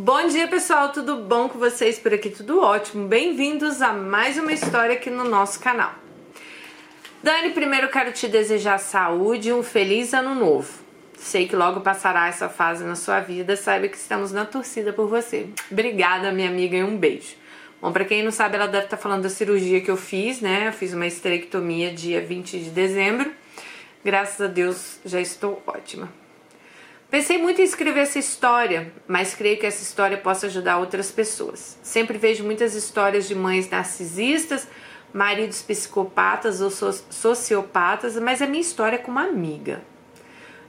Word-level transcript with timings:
Bom 0.00 0.28
dia, 0.28 0.46
pessoal, 0.46 0.92
tudo 0.92 1.16
bom 1.16 1.48
com 1.48 1.58
vocês 1.58 1.98
por 1.98 2.14
aqui? 2.14 2.30
Tudo 2.30 2.60
ótimo. 2.60 3.08
Bem-vindos 3.08 3.82
a 3.82 3.92
mais 3.92 4.38
uma 4.38 4.52
história 4.52 4.94
aqui 4.94 5.10
no 5.10 5.24
nosso 5.24 5.58
canal. 5.58 5.92
Dani, 7.20 7.50
primeiro 7.50 7.88
quero 7.88 8.12
te 8.12 8.28
desejar 8.28 8.78
saúde 8.78 9.48
e 9.48 9.52
um 9.52 9.60
feliz 9.60 10.14
ano 10.14 10.36
novo. 10.36 10.72
Sei 11.16 11.48
que 11.48 11.56
logo 11.56 11.80
passará 11.80 12.28
essa 12.28 12.48
fase 12.48 12.84
na 12.84 12.94
sua 12.94 13.18
vida, 13.18 13.56
saiba 13.56 13.88
que 13.88 13.96
estamos 13.96 14.30
na 14.30 14.44
torcida 14.44 14.92
por 14.92 15.08
você. 15.08 15.48
Obrigada, 15.68 16.30
minha 16.30 16.48
amiga, 16.48 16.76
e 16.76 16.84
um 16.84 16.96
beijo. 16.96 17.34
Bom, 17.82 17.90
para 17.90 18.04
quem 18.04 18.22
não 18.22 18.30
sabe, 18.30 18.54
ela 18.54 18.68
deve 18.68 18.84
estar 18.84 18.98
tá 18.98 19.02
falando 19.02 19.24
da 19.24 19.28
cirurgia 19.28 19.80
que 19.80 19.90
eu 19.90 19.96
fiz, 19.96 20.40
né? 20.40 20.68
Eu 20.68 20.72
fiz 20.72 20.94
uma 20.94 21.08
esterectomia 21.08 21.92
dia 21.92 22.20
20 22.20 22.60
de 22.60 22.70
dezembro. 22.70 23.32
Graças 24.04 24.40
a 24.40 24.46
Deus 24.46 25.00
já 25.04 25.20
estou 25.20 25.60
ótima. 25.66 26.08
Pensei 27.10 27.38
muito 27.38 27.58
em 27.62 27.64
escrever 27.64 28.00
essa 28.00 28.18
história, 28.18 28.92
mas 29.06 29.34
creio 29.34 29.58
que 29.58 29.64
essa 29.64 29.82
história 29.82 30.18
possa 30.18 30.46
ajudar 30.46 30.76
outras 30.76 31.10
pessoas. 31.10 31.78
Sempre 31.82 32.18
vejo 32.18 32.44
muitas 32.44 32.74
histórias 32.74 33.26
de 33.26 33.34
mães 33.34 33.70
narcisistas, 33.70 34.68
maridos 35.10 35.62
psicopatas 35.62 36.60
ou 36.60 36.70
sociopatas, 36.70 38.16
mas 38.16 38.42
a 38.42 38.46
minha 38.46 38.60
história 38.60 38.96
é 38.96 38.98
com 38.98 39.10
uma 39.10 39.24
amiga. 39.24 39.82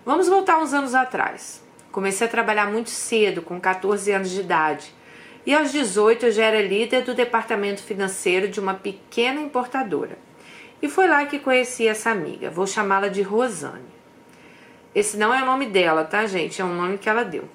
Vamos 0.06 0.30
voltar 0.30 0.60
uns 0.60 0.74
anos 0.74 0.96
atrás. 0.96 1.62
Comecei 1.92 2.26
a 2.26 2.30
trabalhar 2.30 2.72
muito 2.72 2.90
cedo, 2.90 3.42
com 3.42 3.60
14 3.60 4.10
anos 4.14 4.30
de 4.30 4.40
idade. 4.40 4.96
E 5.46 5.54
aos 5.54 5.74
18 5.74 6.28
eu 6.28 6.32
já 6.32 6.46
era 6.46 6.62
líder 6.62 7.04
do 7.04 7.14
departamento 7.14 7.84
financeiro 7.84 8.48
de 8.48 8.62
uma 8.62 8.76
pequena 8.76 9.42
importadora. 9.42 10.18
E 10.82 10.88
foi 10.88 11.06
lá 11.06 11.26
que 11.26 11.38
conheci 11.38 11.86
essa 11.86 12.12
amiga. 12.12 12.50
Vou 12.50 12.66
chamá-la 12.66 13.10
de 13.10 13.22
Rosane. 13.22 13.99
Esse 14.94 15.18
não 15.18 15.34
é 15.34 15.44
o 15.44 15.46
nome 15.46 15.68
dela, 15.68 16.04
tá, 16.04 16.26
gente? 16.26 16.62
É 16.62 16.66
um 16.66 16.76
nome 16.76 16.98
que 16.98 17.10
ela 17.10 17.24
deu. 17.24 17.48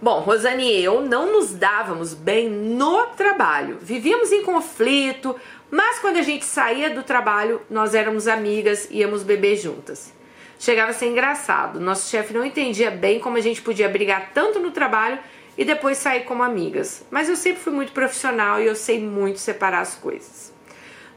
Bom, 0.00 0.20
Rosane 0.20 0.64
e 0.70 0.84
eu 0.84 1.00
não 1.00 1.32
nos 1.32 1.54
dávamos 1.54 2.12
bem 2.12 2.48
no 2.48 3.06
trabalho. 3.16 3.78
Vivíamos 3.80 4.32
em 4.32 4.42
conflito, 4.42 5.34
mas 5.70 5.98
quando 5.98 6.18
a 6.18 6.22
gente 6.22 6.44
saía 6.44 6.90
do 6.90 7.02
trabalho, 7.02 7.62
nós 7.70 7.94
éramos 7.94 8.28
amigas, 8.28 8.86
íamos 8.90 9.22
beber 9.22 9.56
juntas. 9.56 10.12
Chegava 10.58 10.90
a 10.90 10.94
ser 10.94 11.06
engraçado. 11.06 11.80
Nosso 11.80 12.10
chefe 12.10 12.34
não 12.34 12.44
entendia 12.44 12.90
bem 12.90 13.18
como 13.18 13.36
a 13.36 13.40
gente 13.40 13.62
podia 13.62 13.88
brigar 13.88 14.30
tanto 14.34 14.58
no 14.58 14.70
trabalho 14.70 15.18
e 15.56 15.64
depois 15.64 15.98
sair 15.98 16.24
como 16.24 16.42
amigas. 16.42 17.04
Mas 17.10 17.28
eu 17.28 17.36
sempre 17.36 17.62
fui 17.62 17.72
muito 17.72 17.92
profissional 17.92 18.60
e 18.60 18.66
eu 18.66 18.76
sei 18.76 19.00
muito 19.00 19.38
separar 19.38 19.80
as 19.80 19.94
coisas. 19.94 20.52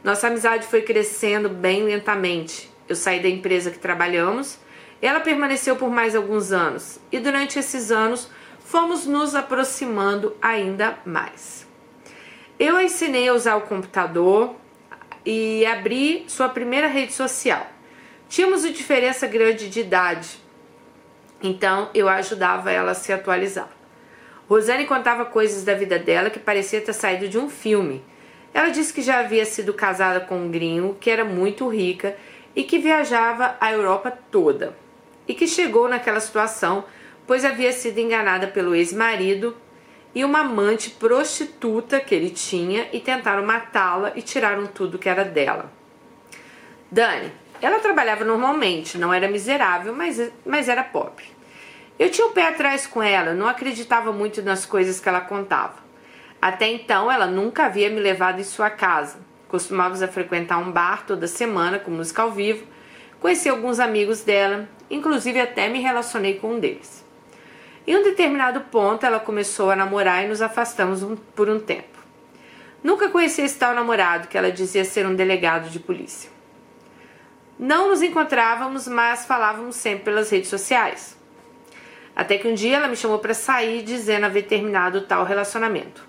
Nossa 0.04 0.28
amizade 0.28 0.66
foi 0.66 0.82
crescendo 0.82 1.50
bem 1.50 1.84
lentamente. 1.84 2.72
Eu 2.88 2.96
saí 2.96 3.22
da 3.22 3.30
empresa 3.30 3.72
que 3.72 3.80
trabalhamos, 3.80 4.60
ela 5.02 5.20
permaneceu 5.20 5.76
por 5.76 5.90
mais 5.90 6.16
alguns 6.16 6.52
anos 6.52 7.00
e 7.12 7.20
durante 7.20 7.60
esses 7.60 7.92
anos 7.92 8.30
fomos 8.60 9.06
nos 9.06 9.36
aproximando 9.36 10.36
ainda 10.42 10.98
mais. 11.06 11.68
Eu 12.60 12.76
a 12.76 12.84
ensinei 12.84 13.28
a 13.28 13.34
usar 13.34 13.56
o 13.56 13.62
computador 13.62 14.56
e 15.26 15.66
abri 15.66 16.26
sua 16.28 16.50
primeira 16.50 16.88
rede 16.88 17.14
social. 17.14 17.68
Tínhamos 18.28 18.64
uma 18.64 18.74
diferença 18.74 19.28
grande 19.28 19.70
de 19.70 19.82
idade, 19.82 20.40
então 21.42 21.90
eu 21.94 22.10
ajudava 22.10 22.72
ela 22.72 22.92
a 22.92 22.96
se 22.96 23.14
atualizar. 23.14 23.70
Rosane 24.50 24.86
contava 24.86 25.26
coisas 25.26 25.64
da 25.64 25.74
vida 25.74 26.00
dela 26.00 26.30
que 26.30 26.40
parecia 26.40 26.82
ter 26.82 26.94
saído 26.94 27.28
de 27.28 27.38
um 27.38 27.50
filme. 27.50 28.04
Ela 28.54 28.70
disse 28.70 28.94
que 28.94 29.02
já 29.02 29.20
havia 29.20 29.46
sido 29.46 29.74
casada 29.74 30.22
com 30.22 30.40
um 30.40 30.50
gringo, 30.50 30.96
que 30.96 31.10
era 31.10 31.24
muito 31.24 31.68
rica 31.68 32.16
e 32.58 32.64
que 32.64 32.80
viajava 32.80 33.56
a 33.62 33.72
Europa 33.72 34.12
toda 34.32 34.76
e 35.28 35.36
que 35.36 35.48
chegou 35.48 35.88
naquela 35.88 36.20
situação 36.20 36.84
pois 37.28 37.46
havia 37.46 37.72
sido 37.72 38.00
enganada 38.00 38.48
pelo 38.48 38.74
ex-marido 38.74 39.56
e 40.16 40.26
uma 40.26 40.40
amante 40.40 40.90
prostituta 40.90 42.00
que 42.00 42.16
ele 42.16 42.32
tinha 42.32 42.90
e 42.92 43.00
tentaram 43.00 43.46
matá-la 43.46 44.14
e 44.16 44.24
tiraram 44.24 44.66
tudo 44.66 44.98
que 44.98 45.08
era 45.08 45.24
dela. 45.24 45.72
Dani, 46.90 47.32
ela 47.62 47.80
trabalhava 47.80 48.24
normalmente, 48.24 48.98
não 48.98 49.14
era 49.14 49.28
miserável, 49.28 49.94
mas, 49.94 50.32
mas 50.44 50.68
era 50.68 50.84
pobre. 50.84 51.26
Eu 52.00 52.10
tinha 52.10 52.26
o 52.26 52.32
um 52.32 52.34
pé 52.34 52.48
atrás 52.48 52.88
com 52.88 53.04
ela, 53.04 53.34
não 53.34 53.48
acreditava 53.48 54.12
muito 54.12 54.42
nas 54.42 54.66
coisas 54.66 55.00
que 55.00 55.08
ela 55.08 55.22
contava. 55.22 55.76
Até 56.42 56.68
então, 56.68 57.12
ela 57.12 57.28
nunca 57.28 57.66
havia 57.66 57.90
me 57.90 58.00
levado 58.00 58.40
em 58.40 58.44
sua 58.44 58.70
casa. 58.70 59.27
Costumávamos 59.48 60.02
a 60.02 60.08
frequentar 60.08 60.58
um 60.58 60.72
bar 60.72 61.06
toda 61.06 61.28
semana 61.28 61.80
com 61.80 61.92
música 61.92 62.22
ao 62.22 62.32
vivo. 62.32 62.66
Conheci 63.20 63.50
alguns 63.50 63.80
amigos 63.80 64.22
dela, 64.22 64.68
inclusive 64.90 65.40
até 65.40 65.70
me 65.70 65.80
relacionei 65.80 66.36
com 66.36 66.54
um 66.54 66.60
deles. 66.60 67.06
Em 67.86 67.96
um 67.96 68.04
determinado 68.04 68.62
ponto, 68.62 69.06
ela 69.06 69.20
começou 69.20 69.72
a 69.72 69.76
namorar 69.76 70.26
e 70.26 70.28
nos 70.28 70.42
afastamos 70.42 71.02
um, 71.02 71.16
por 71.16 71.50
um 71.50 71.60
tempo. 71.60 71.98
Nunca 72.84 73.10
conheci 73.10 73.42
esse 73.42 73.58
tal 73.58 73.74
namorado 73.74 74.28
que 74.28 74.38
ela 74.38 74.52
dizia 74.52 74.84
ser 74.84 75.06
um 75.06 75.16
delegado 75.16 75.70
de 75.70 75.80
polícia. 75.80 76.30
Não 77.58 77.88
nos 77.90 78.02
encontrávamos, 78.02 78.88
mas 78.88 79.26
falávamos 79.26 79.78
sempre 79.78 80.06
pelas 80.06 80.30
redes 80.30 80.50
sociais. 80.50 81.18
Até 82.16 82.38
que 82.38 82.48
um 82.48 82.54
dia 82.54 82.78
ela 82.78 82.88
me 82.88 82.96
chamou 82.96 83.20
para 83.20 83.34
sair 83.34 83.84
dizendo 83.84 84.26
haver 84.26 84.44
terminado 84.44 85.00
o 85.00 85.02
tal 85.02 85.24
relacionamento. 85.24 86.06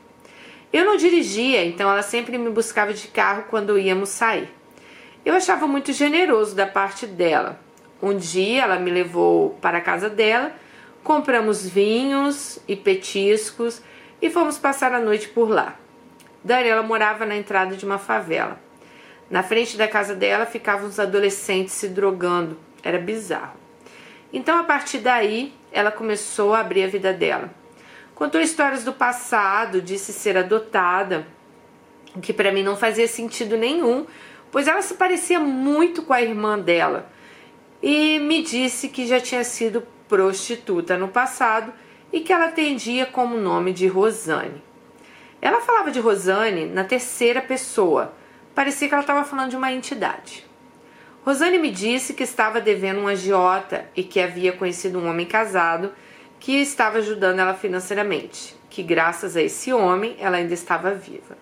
Eu 0.72 0.84
não 0.84 0.96
dirigia, 0.96 1.64
então 1.64 1.90
ela 1.90 2.02
sempre 2.02 2.36
me 2.36 2.50
buscava 2.50 2.92
de 2.92 3.08
carro 3.08 3.44
quando 3.48 3.78
íamos 3.78 4.10
sair. 4.10 4.48
Eu 5.24 5.34
achava 5.34 5.66
muito 5.66 5.92
generoso 5.92 6.54
da 6.54 6.66
parte 6.66 7.06
dela. 7.06 7.58
Um 8.02 8.16
dia 8.16 8.62
ela 8.62 8.78
me 8.78 8.90
levou 8.90 9.50
para 9.60 9.78
a 9.78 9.80
casa 9.80 10.10
dela, 10.10 10.52
compramos 11.02 11.66
vinhos 11.66 12.58
e 12.68 12.76
petiscos 12.76 13.80
e 14.20 14.28
fomos 14.28 14.58
passar 14.58 14.92
a 14.92 15.00
noite 15.00 15.28
por 15.28 15.48
lá. 15.48 15.74
Daniela 16.44 16.82
morava 16.82 17.24
na 17.24 17.36
entrada 17.36 17.74
de 17.74 17.84
uma 17.84 17.98
favela. 17.98 18.60
Na 19.30 19.42
frente 19.42 19.76
da 19.76 19.88
casa 19.88 20.14
dela 20.14 20.46
ficavam 20.46 20.86
os 20.86 21.00
adolescentes 21.00 21.74
se 21.74 21.88
drogando. 21.88 22.58
Era 22.82 22.98
bizarro. 22.98 23.58
Então, 24.32 24.58
a 24.58 24.64
partir 24.64 24.98
daí, 24.98 25.52
ela 25.72 25.90
começou 25.90 26.54
a 26.54 26.60
abrir 26.60 26.84
a 26.84 26.88
vida 26.88 27.12
dela. 27.12 27.50
Contou 28.18 28.40
histórias 28.40 28.82
do 28.82 28.92
passado, 28.92 29.80
disse 29.80 30.12
ser 30.12 30.36
adotada, 30.36 31.24
o 32.16 32.20
que 32.20 32.32
para 32.32 32.50
mim 32.50 32.64
não 32.64 32.76
fazia 32.76 33.06
sentido 33.06 33.56
nenhum, 33.56 34.08
pois 34.50 34.66
ela 34.66 34.82
se 34.82 34.94
parecia 34.94 35.38
muito 35.38 36.02
com 36.02 36.12
a 36.12 36.20
irmã 36.20 36.58
dela. 36.58 37.08
E 37.80 38.18
me 38.18 38.42
disse 38.42 38.88
que 38.88 39.06
já 39.06 39.20
tinha 39.20 39.44
sido 39.44 39.86
prostituta 40.08 40.98
no 40.98 41.06
passado 41.06 41.72
e 42.12 42.18
que 42.18 42.32
ela 42.32 42.46
atendia 42.46 43.06
como 43.06 43.36
nome 43.36 43.72
de 43.72 43.86
Rosane. 43.86 44.64
Ela 45.40 45.60
falava 45.60 45.92
de 45.92 46.00
Rosane 46.00 46.66
na 46.66 46.82
terceira 46.82 47.40
pessoa, 47.40 48.12
parecia 48.52 48.88
que 48.88 48.94
ela 48.94 49.04
estava 49.04 49.22
falando 49.22 49.50
de 49.50 49.56
uma 49.56 49.70
entidade. 49.70 50.44
Rosane 51.24 51.56
me 51.56 51.70
disse 51.70 52.14
que 52.14 52.24
estava 52.24 52.60
devendo 52.60 52.98
um 52.98 53.06
agiota 53.06 53.88
e 53.94 54.02
que 54.02 54.18
havia 54.18 54.52
conhecido 54.52 54.98
um 54.98 55.08
homem 55.08 55.24
casado 55.24 55.92
que 56.40 56.60
estava 56.60 56.98
ajudando 56.98 57.40
ela 57.40 57.54
financeiramente, 57.54 58.54
que 58.70 58.82
graças 58.82 59.36
a 59.36 59.42
esse 59.42 59.72
homem 59.72 60.16
ela 60.18 60.36
ainda 60.36 60.54
estava 60.54 60.92
viva. 60.92 61.36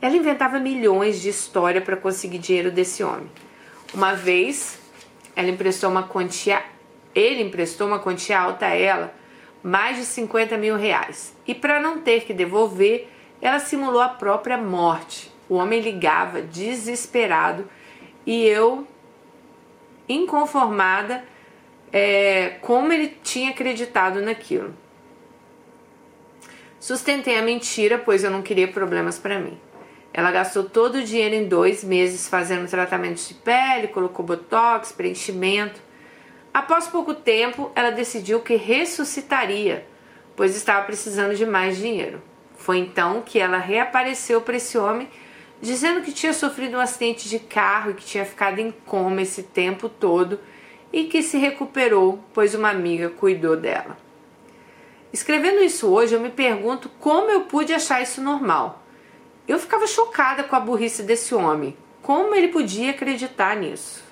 Ela 0.00 0.16
inventava 0.16 0.58
milhões 0.58 1.20
de 1.20 1.28
história 1.28 1.80
para 1.80 1.96
conseguir 1.96 2.38
dinheiro 2.38 2.70
desse 2.70 3.02
homem. 3.02 3.30
Uma 3.94 4.14
vez, 4.14 4.78
ela 5.34 5.48
emprestou 5.48 5.90
uma 5.90 6.02
quantia, 6.02 6.62
ele 7.14 7.42
emprestou 7.42 7.86
uma 7.86 7.98
quantia 7.98 8.38
alta 8.38 8.66
a 8.66 8.74
ela, 8.74 9.14
mais 9.62 9.96
de 9.96 10.04
50 10.04 10.56
mil 10.58 10.76
reais. 10.76 11.34
E 11.46 11.54
para 11.54 11.80
não 11.80 12.00
ter 12.00 12.24
que 12.24 12.34
devolver, 12.34 13.08
ela 13.40 13.58
simulou 13.58 14.00
a 14.00 14.08
própria 14.08 14.58
morte. 14.58 15.32
O 15.48 15.54
homem 15.54 15.80
ligava 15.80 16.42
desesperado 16.42 17.68
e 18.26 18.44
eu, 18.44 18.86
inconformada, 20.08 21.24
é, 21.92 22.56
como 22.60 22.92
ele 22.92 23.16
tinha 23.22 23.50
acreditado 23.50 24.20
naquilo. 24.20 24.74
Sustentei 26.78 27.38
a 27.38 27.42
mentira, 27.42 27.98
pois 27.98 28.22
eu 28.22 28.30
não 28.30 28.42
queria 28.42 28.68
problemas 28.68 29.18
para 29.18 29.38
mim. 29.38 29.58
Ela 30.12 30.30
gastou 30.30 30.64
todo 30.64 30.96
o 30.96 31.02
dinheiro 31.02 31.34
em 31.34 31.48
dois 31.48 31.84
meses 31.84 32.28
fazendo 32.28 32.68
tratamentos 32.68 33.28
de 33.28 33.34
pele, 33.34 33.88
colocou 33.88 34.24
botox, 34.24 34.92
preenchimento. 34.92 35.80
Após 36.54 36.86
pouco 36.86 37.12
tempo, 37.12 37.70
ela 37.74 37.90
decidiu 37.90 38.40
que 38.40 38.56
ressuscitaria, 38.56 39.86
pois 40.34 40.56
estava 40.56 40.86
precisando 40.86 41.34
de 41.34 41.44
mais 41.44 41.76
dinheiro. 41.76 42.22
Foi 42.56 42.78
então 42.78 43.20
que 43.20 43.38
ela 43.38 43.58
reapareceu 43.58 44.40
para 44.40 44.56
esse 44.56 44.78
homem, 44.78 45.08
dizendo 45.60 46.00
que 46.00 46.12
tinha 46.12 46.32
sofrido 46.32 46.76
um 46.76 46.80
acidente 46.80 47.28
de 47.28 47.38
carro 47.38 47.90
e 47.90 47.94
que 47.94 48.04
tinha 48.04 48.24
ficado 48.24 48.58
em 48.58 48.70
coma 48.70 49.22
esse 49.22 49.42
tempo 49.42 49.88
todo 49.88 50.40
e 50.96 51.04
que 51.04 51.22
se 51.22 51.36
recuperou, 51.36 52.18
pois 52.32 52.54
uma 52.54 52.70
amiga 52.70 53.10
cuidou 53.10 53.54
dela. 53.54 53.98
Escrevendo 55.12 55.62
isso 55.62 55.92
hoje, 55.92 56.14
eu 56.14 56.20
me 56.20 56.30
pergunto 56.30 56.88
como 56.98 57.30
eu 57.30 57.42
pude 57.42 57.74
achar 57.74 58.00
isso 58.00 58.22
normal. 58.22 58.82
Eu 59.46 59.58
ficava 59.58 59.86
chocada 59.86 60.42
com 60.42 60.56
a 60.56 60.60
burrice 60.60 61.02
desse 61.02 61.34
homem. 61.34 61.76
Como 62.00 62.34
ele 62.34 62.48
podia 62.48 62.92
acreditar 62.92 63.54
nisso? 63.56 64.02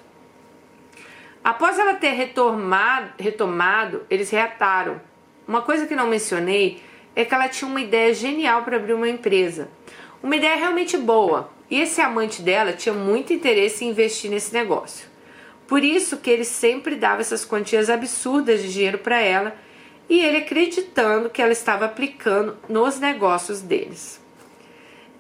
Após 1.42 1.78
ela 1.78 1.94
ter 1.94 2.10
retomado, 2.10 3.12
retomado 3.18 4.02
eles 4.10 4.28
reataram 4.28 5.00
uma 5.48 5.62
coisa 5.62 5.86
que 5.86 5.96
não 5.96 6.06
mencionei 6.06 6.82
é 7.16 7.24
que 7.24 7.34
ela 7.34 7.48
tinha 7.48 7.66
uma 7.66 7.80
ideia 7.80 8.12
genial 8.12 8.62
para 8.62 8.76
abrir 8.76 8.92
uma 8.92 9.08
empresa. 9.08 9.70
Uma 10.22 10.36
ideia 10.36 10.56
realmente 10.56 10.98
boa. 10.98 11.48
E 11.70 11.80
esse 11.80 12.02
amante 12.02 12.42
dela 12.42 12.74
tinha 12.74 12.94
muito 12.94 13.32
interesse 13.32 13.86
em 13.86 13.88
investir 13.88 14.30
nesse 14.30 14.52
negócio. 14.52 15.13
Por 15.66 15.82
isso 15.82 16.18
que 16.18 16.30
ele 16.30 16.44
sempre 16.44 16.96
dava 16.96 17.20
essas 17.20 17.44
quantias 17.44 17.88
absurdas 17.88 18.62
de 18.62 18.72
dinheiro 18.72 18.98
para 18.98 19.20
ela 19.20 19.54
e 20.08 20.20
ele 20.20 20.38
acreditando 20.38 21.30
que 21.30 21.40
ela 21.40 21.52
estava 21.52 21.86
aplicando 21.86 22.56
nos 22.68 23.00
negócios 23.00 23.60
deles. 23.60 24.22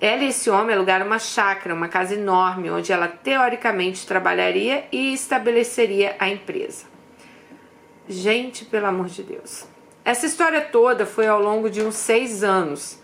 Ela 0.00 0.24
e 0.24 0.28
esse 0.28 0.50
homem 0.50 0.74
alugaram 0.74 1.06
uma 1.06 1.18
chácara, 1.18 1.74
uma 1.74 1.88
casa 1.88 2.14
enorme, 2.14 2.70
onde 2.70 2.92
ela 2.92 3.08
teoricamente 3.08 4.06
trabalharia 4.06 4.84
e 4.92 5.14
estabeleceria 5.14 6.14
a 6.18 6.28
empresa. 6.28 6.84
Gente, 8.06 8.66
pelo 8.66 8.86
amor 8.86 9.06
de 9.06 9.22
Deus. 9.22 9.66
Essa 10.04 10.26
história 10.26 10.60
toda 10.60 11.06
foi 11.06 11.26
ao 11.26 11.40
longo 11.40 11.70
de 11.70 11.80
uns 11.80 11.94
seis 11.94 12.44
anos. 12.44 12.98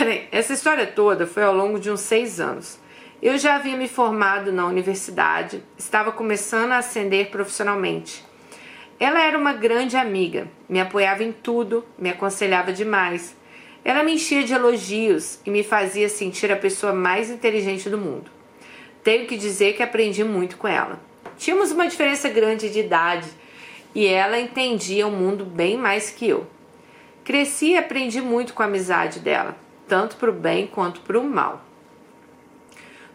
Peraí, 0.00 0.26
essa 0.32 0.54
história 0.54 0.86
toda 0.86 1.26
foi 1.26 1.42
ao 1.42 1.54
longo 1.54 1.78
de 1.78 1.90
uns 1.90 2.00
seis 2.00 2.40
anos. 2.40 2.78
Eu 3.20 3.36
já 3.36 3.56
havia 3.56 3.76
me 3.76 3.86
formado 3.86 4.50
na 4.50 4.64
universidade, 4.64 5.62
estava 5.76 6.10
começando 6.10 6.72
a 6.72 6.78
ascender 6.78 7.28
profissionalmente. 7.30 8.24
Ela 8.98 9.22
era 9.22 9.36
uma 9.36 9.52
grande 9.52 9.98
amiga, 9.98 10.48
me 10.66 10.80
apoiava 10.80 11.22
em 11.22 11.32
tudo, 11.32 11.84
me 11.98 12.08
aconselhava 12.08 12.72
demais. 12.72 13.36
Ela 13.84 14.02
me 14.02 14.14
enchia 14.14 14.42
de 14.42 14.54
elogios 14.54 15.38
e 15.44 15.50
me 15.50 15.62
fazia 15.62 16.08
sentir 16.08 16.50
a 16.50 16.56
pessoa 16.56 16.94
mais 16.94 17.28
inteligente 17.28 17.90
do 17.90 17.98
mundo. 17.98 18.30
Tenho 19.04 19.26
que 19.26 19.36
dizer 19.36 19.74
que 19.74 19.82
aprendi 19.82 20.24
muito 20.24 20.56
com 20.56 20.66
ela. 20.66 20.98
Tínhamos 21.36 21.72
uma 21.72 21.86
diferença 21.86 22.26
grande 22.30 22.70
de 22.70 22.80
idade 22.80 23.28
e 23.94 24.06
ela 24.06 24.40
entendia 24.40 25.06
o 25.06 25.12
mundo 25.12 25.44
bem 25.44 25.76
mais 25.76 26.08
que 26.08 26.26
eu. 26.26 26.46
Cresci 27.22 27.72
e 27.72 27.76
aprendi 27.76 28.22
muito 28.22 28.54
com 28.54 28.62
a 28.62 28.66
amizade 28.66 29.20
dela, 29.20 29.58
tanto 29.90 30.14
para 30.14 30.30
o 30.30 30.32
bem 30.32 30.68
quanto 30.68 31.00
para 31.00 31.18
o 31.18 31.24
mal. 31.24 31.64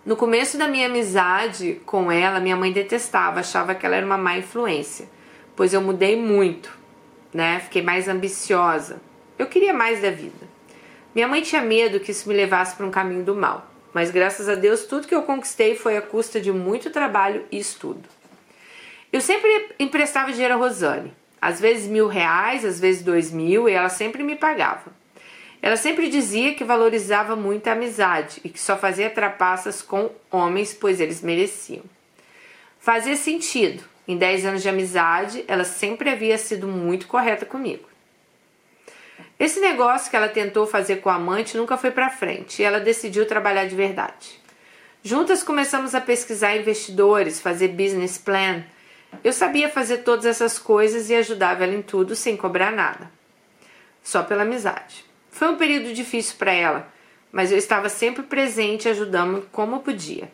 No 0.06 0.18
começo 0.18 0.58
da 0.58 0.68
minha 0.68 0.88
amizade 0.88 1.82
com 1.86 2.12
ela, 2.12 2.42
minha 2.42 2.58
mãe 2.58 2.70
detestava, 2.74 3.40
achava 3.40 3.74
que 3.74 3.86
ela 3.86 3.96
era 3.96 4.06
uma 4.06 4.18
má 4.18 4.38
influência, 4.38 5.08
pois 5.56 5.74
eu 5.74 5.82
mudei 5.82 6.18
muito, 6.18 6.78
né? 7.34 7.62
Fiquei 7.62 7.82
mais 7.82 8.10
ambiciosa. 8.10 9.02
Eu 9.40 9.48
queria 9.48 9.74
mais 9.74 10.02
da 10.02 10.12
vida. 10.12 10.46
Minha 11.16 11.30
mãe 11.30 11.42
tinha 11.42 11.62
medo 11.62 12.02
que 12.02 12.12
isso 12.12 12.28
me 12.28 12.36
levasse 12.36 12.76
para 12.76 12.86
um 12.86 12.92
caminho 12.92 13.24
do 13.24 13.34
mal, 13.34 13.72
mas 13.94 14.12
graças 14.12 14.50
a 14.50 14.56
Deus 14.56 14.84
tudo 14.84 15.08
que 15.08 15.16
eu 15.16 15.24
conquistei 15.24 15.78
foi 15.78 15.96
à 15.96 16.02
custa 16.02 16.42
de 16.42 16.52
muito 16.52 16.90
trabalho 16.90 17.46
e 17.50 17.58
estudo. 17.58 18.04
Eu 19.14 19.22
sempre 19.22 19.70
emprestava 19.80 20.34
dinheiro 20.34 20.56
a 20.56 20.58
Rosane, 20.58 21.14
às 21.42 21.62
vezes 21.62 21.88
mil 21.88 22.10
reais, 22.10 22.66
às 22.66 22.82
vezes 22.82 23.02
dois 23.02 23.32
mil, 23.32 23.70
e 23.70 23.72
ela 23.72 23.88
sempre 23.88 24.24
me 24.24 24.36
pagava. 24.36 25.05
Ela 25.66 25.78
sempre 25.78 26.10
dizia 26.10 26.54
que 26.54 26.64
valorizava 26.64 27.36
muito 27.36 27.68
a 27.68 27.72
amizade 27.72 28.40
e 28.44 28.50
que 28.50 28.60
só 28.60 28.78
fazia 28.78 29.10
trapaças 29.10 29.82
com 29.82 30.12
homens, 30.30 30.76
pois 30.76 31.02
eles 31.02 31.24
mereciam. 31.24 31.82
Fazia 32.78 33.16
sentido. 33.16 33.84
Em 34.08 34.16
10 34.16 34.46
anos 34.46 34.62
de 34.62 34.70
amizade, 34.70 35.44
ela 35.48 35.64
sempre 35.64 36.12
havia 36.12 36.38
sido 36.38 36.68
muito 36.68 37.08
correta 37.08 37.48
comigo. 37.48 37.90
Esse 39.40 39.60
negócio 39.60 40.12
que 40.12 40.16
ela 40.16 40.30
tentou 40.30 40.68
fazer 40.68 40.98
com 40.98 41.10
a 41.10 41.16
amante 41.16 41.58
nunca 41.58 41.78
foi 41.78 41.90
para 41.90 42.12
frente 42.12 42.62
e 42.62 42.64
ela 42.64 42.80
decidiu 42.80 43.26
trabalhar 43.26 43.66
de 43.66 43.76
verdade. 43.76 44.40
Juntas 45.02 45.42
começamos 45.42 45.96
a 45.96 46.00
pesquisar 46.00 46.56
investidores, 46.56 47.42
fazer 47.42 47.70
business 47.70 48.20
plan. 48.20 48.64
Eu 49.24 49.34
sabia 49.34 49.68
fazer 49.68 50.04
todas 50.04 50.28
essas 50.28 50.60
coisas 50.60 51.10
e 51.10 51.16
ajudava 51.16 51.64
ela 51.64 51.74
em 51.74 51.82
tudo 51.82 52.16
sem 52.16 52.38
cobrar 52.38 52.72
nada. 52.72 53.10
Só 54.04 54.22
pela 54.22 54.44
amizade. 54.44 55.15
Foi 55.36 55.50
um 55.50 55.58
período 55.58 55.94
difícil 55.94 56.36
para 56.38 56.54
ela, 56.54 56.88
mas 57.30 57.52
eu 57.52 57.58
estava 57.58 57.90
sempre 57.90 58.24
presente 58.24 58.88
ajudando 58.88 59.46
como 59.52 59.82
podia. 59.82 60.32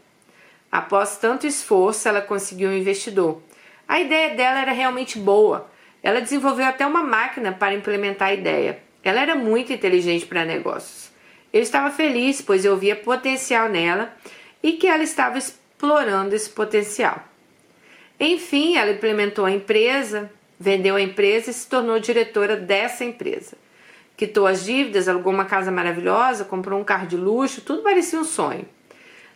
Após 0.71 1.17
tanto 1.17 1.47
esforço, 1.47 2.07
ela 2.07 2.21
conseguiu 2.21 2.69
um 2.69 2.77
investidor. 2.77 3.41
A 3.87 3.99
ideia 3.99 4.35
dela 4.35 4.61
era 4.61 4.71
realmente 4.71 5.17
boa. 5.17 5.67
Ela 6.03 6.21
desenvolveu 6.21 6.67
até 6.67 6.85
uma 6.85 7.01
máquina 7.01 7.51
para 7.51 7.73
implementar 7.73 8.27
a 8.27 8.33
ideia. 8.35 8.77
Ela 9.03 9.21
era 9.21 9.33
muito 9.33 9.73
inteligente 9.73 10.27
para 10.27 10.45
negócios. 10.45 11.09
Eu 11.51 11.63
estava 11.63 11.89
feliz, 11.89 12.39
pois 12.39 12.63
eu 12.63 12.77
via 12.77 12.95
potencial 12.95 13.69
nela 13.69 14.15
e 14.61 14.73
que 14.73 14.85
ela 14.85 15.01
estava 15.01 15.39
explorando 15.39 16.35
esse 16.35 16.51
potencial. 16.51 17.27
Enfim, 18.19 18.77
ela 18.77 18.91
implementou 18.91 19.45
a 19.45 19.51
empresa, 19.51 20.31
vendeu 20.59 20.95
a 20.95 21.01
empresa 21.01 21.49
e 21.49 21.53
se 21.55 21.67
tornou 21.67 21.99
diretora 21.99 22.55
dessa 22.55 23.03
empresa 23.03 23.57
quitou 24.17 24.45
as 24.47 24.65
dívidas, 24.65 25.07
alugou 25.07 25.33
uma 25.33 25.45
casa 25.45 25.71
maravilhosa, 25.71 26.45
comprou 26.45 26.79
um 26.79 26.83
carro 26.83 27.07
de 27.07 27.17
luxo, 27.17 27.61
tudo 27.61 27.81
parecia 27.81 28.19
um 28.19 28.23
sonho. 28.23 28.65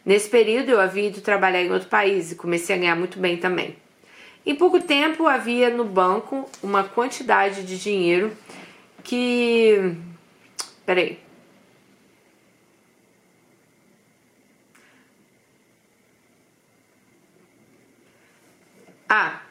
Nesse 0.06 0.30
período 0.30 0.69
eu 0.69 0.80
havia 0.80 1.07
ido 1.07 1.22
trabalhar 1.22 1.62
em 1.62 1.72
outro 1.72 1.89
país 1.89 2.31
e 2.31 2.36
comecei 2.36 2.75
a 2.75 2.80
ganhar 2.80 2.95
muito 2.95 3.18
bem 3.18 3.38
também. 3.38 3.75
Em 4.45 4.56
pouco 4.56 4.80
tempo 4.80 5.25
havia 5.25 5.72
no 5.72 5.83
banco 5.83 6.48
uma 6.62 6.83
quantidade 6.83 7.63
de 7.63 7.80
dinheiro 7.80 8.31
que. 9.04 9.95
Peraí. 10.86 11.19
Ah, 19.10 19.42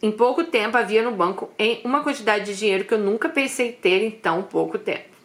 em 0.00 0.12
pouco 0.12 0.44
tempo 0.44 0.76
havia 0.76 1.02
no 1.02 1.10
banco 1.10 1.50
em 1.58 1.80
uma 1.84 2.02
quantidade 2.02 2.44
de 2.46 2.56
dinheiro 2.56 2.84
que 2.84 2.94
eu 2.94 2.98
nunca 2.98 3.28
pensei 3.28 3.72
ter 3.72 4.02
em 4.02 4.10
tão 4.10 4.42
pouco 4.42 4.78
tempo. 4.78 5.16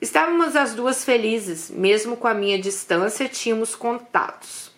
Estávamos 0.00 0.54
as 0.54 0.74
duas 0.74 1.04
felizes, 1.04 1.70
mesmo 1.70 2.16
com 2.16 2.28
a 2.28 2.34
minha 2.34 2.58
distância, 2.58 3.28
tínhamos 3.28 3.74
contatos 3.74 4.70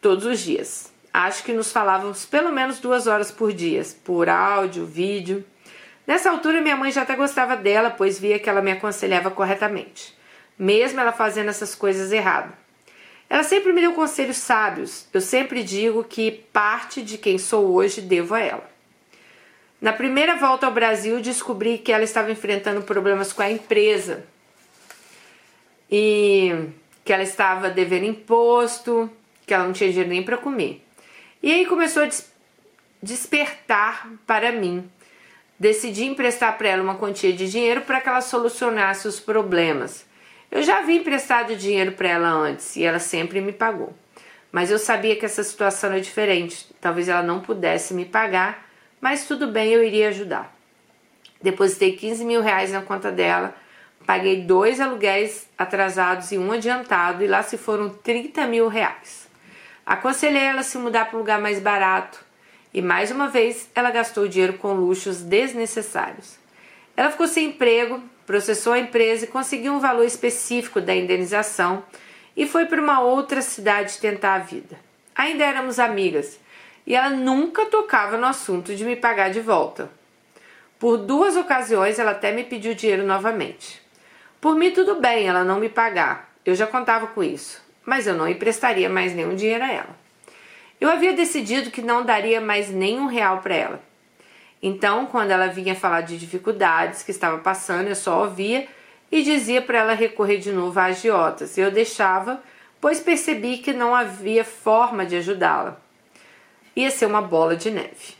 todos 0.00 0.26
os 0.26 0.40
dias. 0.40 0.92
Acho 1.12 1.42
que 1.44 1.52
nos 1.52 1.72
falávamos 1.72 2.26
pelo 2.26 2.52
menos 2.52 2.78
duas 2.78 3.06
horas 3.06 3.30
por 3.30 3.52
dia, 3.52 3.82
por 4.04 4.28
áudio, 4.28 4.84
vídeo. 4.84 5.44
Nessa 6.06 6.30
altura, 6.30 6.60
minha 6.60 6.76
mãe 6.76 6.92
já 6.92 7.02
até 7.02 7.16
gostava 7.16 7.56
dela, 7.56 7.90
pois 7.90 8.18
via 8.18 8.38
que 8.38 8.50
ela 8.50 8.60
me 8.60 8.72
aconselhava 8.72 9.30
corretamente, 9.30 10.14
mesmo 10.58 11.00
ela 11.00 11.12
fazendo 11.12 11.48
essas 11.48 11.74
coisas 11.74 12.12
erradas. 12.12 12.63
Ela 13.34 13.42
sempre 13.42 13.72
me 13.72 13.80
deu 13.80 13.92
conselhos 13.94 14.36
sábios. 14.36 15.06
Eu 15.12 15.20
sempre 15.20 15.64
digo 15.64 16.04
que 16.04 16.30
parte 16.52 17.02
de 17.02 17.18
quem 17.18 17.36
sou 17.36 17.72
hoje 17.74 18.00
devo 18.00 18.32
a 18.32 18.38
ela. 18.38 18.70
Na 19.80 19.92
primeira 19.92 20.36
volta 20.36 20.66
ao 20.66 20.72
Brasil, 20.72 21.20
descobri 21.20 21.78
que 21.78 21.90
ela 21.90 22.04
estava 22.04 22.30
enfrentando 22.30 22.82
problemas 22.82 23.32
com 23.32 23.42
a 23.42 23.50
empresa 23.50 24.24
e 25.90 26.68
que 27.04 27.12
ela 27.12 27.24
estava 27.24 27.68
devendo 27.70 28.04
imposto, 28.04 29.10
que 29.44 29.52
ela 29.52 29.64
não 29.64 29.72
tinha 29.72 29.90
dinheiro 29.90 30.10
nem 30.10 30.22
para 30.22 30.36
comer. 30.36 30.86
E 31.42 31.52
aí 31.52 31.66
começou 31.66 32.04
a 32.04 32.06
des 32.06 32.32
despertar 33.02 34.12
para 34.24 34.52
mim. 34.52 34.88
Decidi 35.58 36.04
emprestar 36.04 36.56
para 36.56 36.68
ela 36.68 36.84
uma 36.84 36.94
quantia 36.94 37.32
de 37.32 37.50
dinheiro 37.50 37.80
para 37.80 38.00
que 38.00 38.08
ela 38.08 38.20
solucionasse 38.20 39.08
os 39.08 39.18
problemas. 39.18 40.06
Eu 40.54 40.62
já 40.62 40.78
havia 40.78 41.00
emprestado 41.00 41.56
dinheiro 41.56 41.92
para 41.92 42.10
ela 42.10 42.28
antes 42.28 42.76
e 42.76 42.84
ela 42.84 43.00
sempre 43.00 43.40
me 43.40 43.52
pagou. 43.52 43.92
Mas 44.52 44.70
eu 44.70 44.78
sabia 44.78 45.16
que 45.16 45.26
essa 45.26 45.42
situação 45.42 45.90
era 45.90 46.00
diferente. 46.00 46.72
Talvez 46.80 47.08
ela 47.08 47.24
não 47.24 47.40
pudesse 47.40 47.92
me 47.92 48.04
pagar, 48.04 48.64
mas 49.00 49.26
tudo 49.26 49.48
bem, 49.48 49.72
eu 49.72 49.82
iria 49.82 50.10
ajudar. 50.10 50.56
Depositei 51.42 51.96
15 51.96 52.24
mil 52.24 52.40
reais 52.40 52.70
na 52.70 52.82
conta 52.82 53.10
dela, 53.10 53.52
paguei 54.06 54.42
dois 54.42 54.80
aluguéis 54.80 55.48
atrasados 55.58 56.30
e 56.30 56.38
um 56.38 56.52
adiantado, 56.52 57.24
e 57.24 57.26
lá 57.26 57.42
se 57.42 57.58
foram 57.58 57.88
30 57.88 58.46
mil 58.46 58.68
reais. 58.68 59.28
Aconselhei 59.84 60.44
ela 60.44 60.60
a 60.60 60.62
se 60.62 60.78
mudar 60.78 61.06
para 61.06 61.16
um 61.16 61.20
lugar 61.20 61.40
mais 61.40 61.58
barato, 61.58 62.24
e 62.72 62.80
mais 62.80 63.10
uma 63.10 63.26
vez 63.26 63.68
ela 63.74 63.90
gastou 63.90 64.28
dinheiro 64.28 64.52
com 64.54 64.72
luxos 64.72 65.20
desnecessários. 65.20 66.38
Ela 66.96 67.10
ficou 67.10 67.26
sem 67.26 67.48
emprego, 67.48 68.00
processou 68.26 68.72
a 68.72 68.78
empresa 68.78 69.24
e 69.24 69.28
conseguiu 69.28 69.72
um 69.72 69.80
valor 69.80 70.04
específico 70.04 70.80
da 70.80 70.94
indenização 70.94 71.82
e 72.36 72.46
foi 72.46 72.66
para 72.66 72.80
uma 72.80 73.00
outra 73.00 73.42
cidade 73.42 73.98
tentar 73.98 74.34
a 74.34 74.38
vida. 74.38 74.78
Ainda 75.14 75.44
éramos 75.44 75.78
amigas 75.78 76.40
e 76.86 76.94
ela 76.94 77.10
nunca 77.10 77.66
tocava 77.66 78.16
no 78.16 78.26
assunto 78.26 78.74
de 78.74 78.84
me 78.84 78.96
pagar 78.96 79.30
de 79.30 79.40
volta. 79.40 79.90
Por 80.78 80.98
duas 80.98 81.36
ocasiões 81.36 81.98
ela 81.98 82.10
até 82.10 82.32
me 82.32 82.44
pediu 82.44 82.74
dinheiro 82.74 83.06
novamente. 83.06 83.82
Por 84.40 84.56
mim, 84.56 84.72
tudo 84.72 85.00
bem 85.00 85.26
ela 85.26 85.44
não 85.44 85.58
me 85.58 85.68
pagar, 85.68 86.30
eu 86.44 86.54
já 86.54 86.66
contava 86.66 87.06
com 87.06 87.22
isso, 87.22 87.62
mas 87.84 88.06
eu 88.06 88.14
não 88.14 88.28
emprestaria 88.28 88.88
mais 88.90 89.14
nenhum 89.14 89.34
dinheiro 89.34 89.64
a 89.64 89.72
ela. 89.72 90.04
Eu 90.80 90.90
havia 90.90 91.14
decidido 91.14 91.70
que 91.70 91.80
não 91.80 92.04
daria 92.04 92.40
mais 92.40 92.68
nenhum 92.68 93.06
real 93.06 93.38
para 93.38 93.54
ela 93.54 93.93
então, 94.66 95.04
quando 95.04 95.30
ela 95.30 95.48
vinha 95.48 95.74
falar 95.74 96.00
de 96.00 96.16
dificuldades 96.16 97.02
que 97.02 97.10
estava 97.10 97.36
passando, 97.36 97.88
eu 97.88 97.94
só 97.94 98.22
ouvia 98.22 98.66
e 99.12 99.22
dizia 99.22 99.60
para 99.60 99.80
ela 99.80 99.92
recorrer 99.92 100.38
de 100.38 100.50
novo 100.50 100.80
a 100.80 100.84
agiotas. 100.84 101.58
Eu 101.58 101.70
deixava, 101.70 102.42
pois 102.80 102.98
percebi 102.98 103.58
que 103.58 103.74
não 103.74 103.94
havia 103.94 104.42
forma 104.42 105.04
de 105.04 105.16
ajudá-la. 105.16 105.76
ia 106.74 106.90
ser 106.90 107.04
uma 107.04 107.20
bola 107.20 107.54
de 107.54 107.70
neve. 107.70 108.14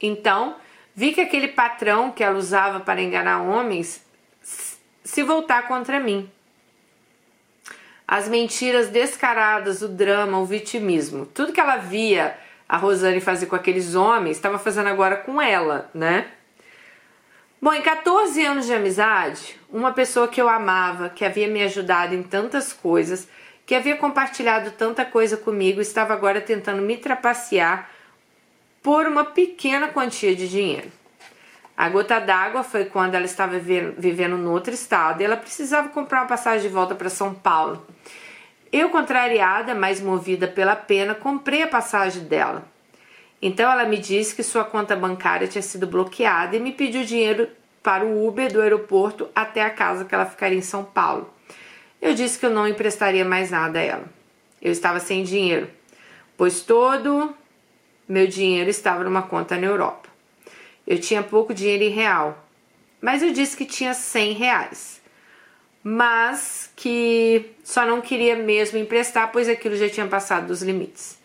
Então, 0.00 0.54
vi 0.94 1.12
que 1.12 1.20
aquele 1.20 1.48
patrão 1.48 2.12
que 2.12 2.22
ela 2.22 2.38
usava 2.38 2.78
para 2.78 3.02
enganar 3.02 3.42
homens 3.42 4.06
se 4.40 5.24
voltar 5.24 5.66
contra 5.66 5.98
mim. 5.98 6.30
As 8.06 8.28
mentiras 8.28 8.88
descaradas, 8.88 9.82
o 9.82 9.88
drama, 9.88 10.38
o 10.38 10.46
vitimismo, 10.46 11.26
tudo 11.26 11.52
que 11.52 11.58
ela 11.58 11.78
via 11.78 12.38
a 12.68 12.76
Rosane 12.76 13.20
fazer 13.20 13.46
com 13.46 13.56
aqueles 13.56 13.94
homens, 13.94 14.36
estava 14.36 14.58
fazendo 14.58 14.88
agora 14.88 15.16
com 15.16 15.40
ela, 15.40 15.90
né? 15.94 16.26
Bom, 17.60 17.72
em 17.72 17.82
14 17.82 18.44
anos 18.44 18.66
de 18.66 18.74
amizade, 18.74 19.58
uma 19.70 19.92
pessoa 19.92 20.28
que 20.28 20.40
eu 20.40 20.48
amava, 20.48 21.08
que 21.08 21.24
havia 21.24 21.48
me 21.48 21.62
ajudado 21.62 22.14
em 22.14 22.22
tantas 22.22 22.72
coisas, 22.72 23.26
que 23.64 23.74
havia 23.74 23.96
compartilhado 23.96 24.70
tanta 24.72 25.04
coisa 25.04 25.36
comigo, 25.36 25.80
estava 25.80 26.12
agora 26.12 26.40
tentando 26.40 26.82
me 26.82 26.96
trapacear 26.96 27.88
por 28.82 29.06
uma 29.06 29.24
pequena 29.24 29.88
quantia 29.88 30.36
de 30.36 30.46
dinheiro. 30.46 30.92
A 31.76 31.88
gota 31.88 32.20
d'água 32.20 32.62
foi 32.62 32.84
quando 32.84 33.14
ela 33.14 33.24
estava 33.24 33.58
vivendo 33.58 34.36
no 34.36 34.52
outro 34.52 34.74
estado 34.74 35.20
e 35.20 35.24
ela 35.24 35.36
precisava 35.36 35.88
comprar 35.88 36.20
uma 36.20 36.28
passagem 36.28 36.68
de 36.68 36.74
volta 36.74 36.94
para 36.94 37.08
São 37.08 37.34
Paulo. 37.34 37.84
Eu, 38.76 38.90
contrariada, 38.90 39.72
mas 39.72 40.00
movida 40.00 40.48
pela 40.48 40.74
pena, 40.74 41.14
comprei 41.14 41.62
a 41.62 41.68
passagem 41.68 42.24
dela. 42.24 42.66
Então 43.40 43.70
ela 43.70 43.84
me 43.84 43.96
disse 43.96 44.34
que 44.34 44.42
sua 44.42 44.64
conta 44.64 44.96
bancária 44.96 45.46
tinha 45.46 45.62
sido 45.62 45.86
bloqueada 45.86 46.56
e 46.56 46.58
me 46.58 46.72
pediu 46.72 47.04
dinheiro 47.04 47.48
para 47.84 48.04
o 48.04 48.26
Uber 48.26 48.52
do 48.52 48.60
aeroporto 48.60 49.28
até 49.32 49.62
a 49.62 49.70
casa 49.70 50.04
que 50.04 50.12
ela 50.12 50.26
ficaria 50.26 50.58
em 50.58 50.60
São 50.60 50.82
Paulo. 50.82 51.32
Eu 52.02 52.14
disse 52.14 52.36
que 52.36 52.46
eu 52.46 52.50
não 52.50 52.66
emprestaria 52.66 53.24
mais 53.24 53.48
nada 53.48 53.78
a 53.78 53.82
ela. 53.82 54.06
Eu 54.60 54.72
estava 54.72 54.98
sem 54.98 55.22
dinheiro, 55.22 55.70
pois 56.36 56.60
todo 56.60 57.32
meu 58.08 58.26
dinheiro 58.26 58.68
estava 58.68 59.04
numa 59.04 59.22
conta 59.22 59.56
na 59.56 59.68
Europa. 59.68 60.08
Eu 60.84 60.98
tinha 60.98 61.22
pouco 61.22 61.54
dinheiro 61.54 61.84
em 61.84 61.90
real, 61.90 62.44
mas 63.00 63.22
eu 63.22 63.32
disse 63.32 63.56
que 63.56 63.66
tinha 63.66 63.94
100 63.94 64.32
reais. 64.32 65.00
Mas 65.86 66.70
que 66.74 67.50
só 67.62 67.84
não 67.84 68.00
queria 68.00 68.34
mesmo 68.34 68.78
emprestar, 68.78 69.30
pois 69.30 69.50
aquilo 69.50 69.76
já 69.76 69.86
tinha 69.86 70.06
passado 70.06 70.46
dos 70.46 70.62
limites. 70.62 71.18